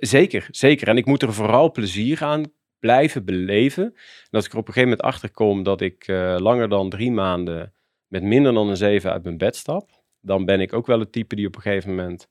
[0.00, 0.88] zeker, zeker.
[0.88, 2.44] En ik moet er vooral plezier aan
[2.78, 3.84] blijven beleven.
[3.84, 6.90] En als ik er op een gegeven moment achter kom dat ik uh, langer dan
[6.90, 7.72] drie maanden
[8.06, 9.90] met minder dan een zeven uit mijn bed stap,
[10.20, 12.28] dan ben ik ook wel het type die op een gegeven moment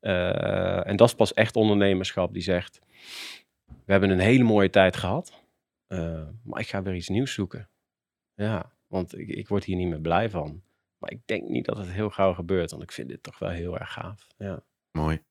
[0.00, 2.78] uh, en dat is pas echt ondernemerschap die zegt:
[3.66, 5.42] We hebben een hele mooie tijd gehad,
[5.88, 7.70] uh, maar ik ga weer iets nieuws zoeken.
[8.34, 10.62] Ja, want ik, ik, word hier niet meer blij van.
[10.98, 13.50] Maar ik denk niet dat het heel gauw gebeurt, want ik vind dit toch wel
[13.50, 14.26] heel erg gaaf.
[14.36, 14.62] Ja.
[14.90, 15.22] Mooi.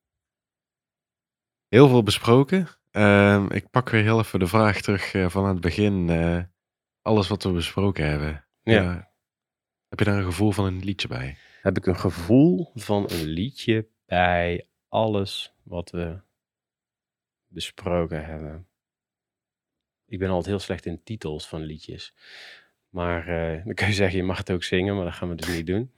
[1.68, 2.68] Heel veel besproken.
[2.92, 6.10] Uh, ik pak weer heel even de vraag terug uh, van het begin.
[7.02, 8.46] Alles wat we besproken hebben.
[8.64, 9.12] Ja.
[9.88, 11.38] heb je daar een gevoel van een liedje bij?
[11.62, 16.20] Heb ik een gevoel van een liedje bij alles wat we
[17.48, 18.68] besproken hebben.
[20.06, 22.14] Ik ben altijd heel slecht in titels van liedjes.
[22.90, 25.36] Maar uh, dan kun je zeggen, je mag het ook zingen, maar dat gaan we
[25.36, 25.92] dus niet doen.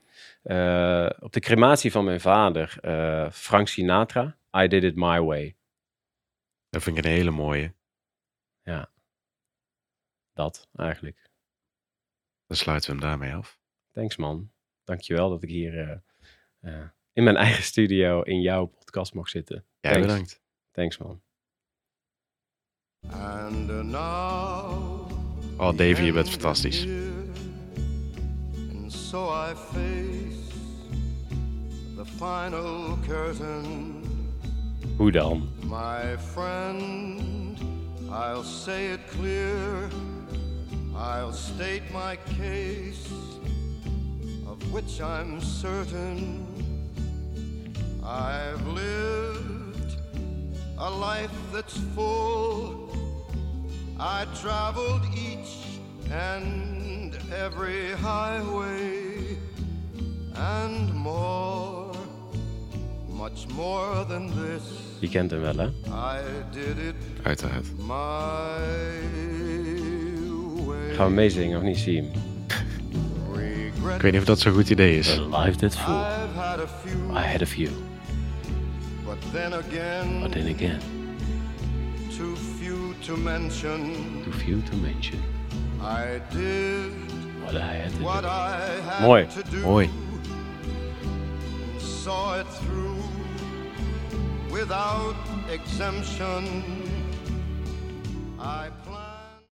[0.44, 5.56] Uh, op de crematie van mijn vader, uh, Frank Sinatra, I Did It My Way.
[6.68, 7.74] Dat vind ik een hele mooie.
[8.62, 8.90] Ja,
[10.32, 11.30] dat eigenlijk.
[12.46, 13.60] Dan sluiten we hem daarmee af.
[13.92, 14.50] thanks man.
[14.84, 15.98] Dankjewel dat ik hier eh,
[16.60, 19.64] eh, in mijn eigen studio in jouw podcast mag zitten.
[19.80, 20.06] Ja, Thanks.
[20.06, 20.40] bedankt.
[20.72, 21.20] Thanks man.
[23.10, 25.08] And now
[25.58, 26.86] Oh, Davy, je bent fantastisch.
[28.88, 30.54] so I face
[31.96, 34.02] the final curtain.
[34.96, 35.48] Hoe dan?
[35.64, 37.58] My friend,
[38.10, 39.88] I'll say it clear.
[40.94, 43.08] I'll state my case,
[44.46, 46.46] of which I'm certain.
[48.10, 49.96] I've lived
[50.78, 52.88] a life that's full.
[54.00, 55.52] I traveled each
[56.10, 59.36] and every highway
[60.34, 61.92] and more,
[63.08, 64.62] much more than this.
[65.00, 65.66] Je kent hem wel hè?
[65.66, 66.20] I
[66.52, 67.66] did it Uiteraard.
[67.78, 67.86] my
[70.66, 70.94] way.
[70.94, 72.10] Gaan we meezingen of niet, zie je hem?
[73.34, 75.18] Regret Ik weet niet of dat zo'n goed idee is.
[75.18, 75.94] A life that's full.
[75.94, 77.89] I've had a few, I had a few, but
[79.32, 80.80] then again, but then again,
[82.10, 84.24] too few to mention.
[84.24, 85.22] too few to mention
[85.80, 86.92] I did
[87.42, 88.28] what I had to what do.
[88.28, 88.58] I
[88.88, 89.62] had Mooi, to do.
[89.62, 89.88] mooi.
[91.78, 92.96] Saw it through
[94.50, 95.16] without
[95.50, 96.42] exemption.
[98.38, 98.79] I planned.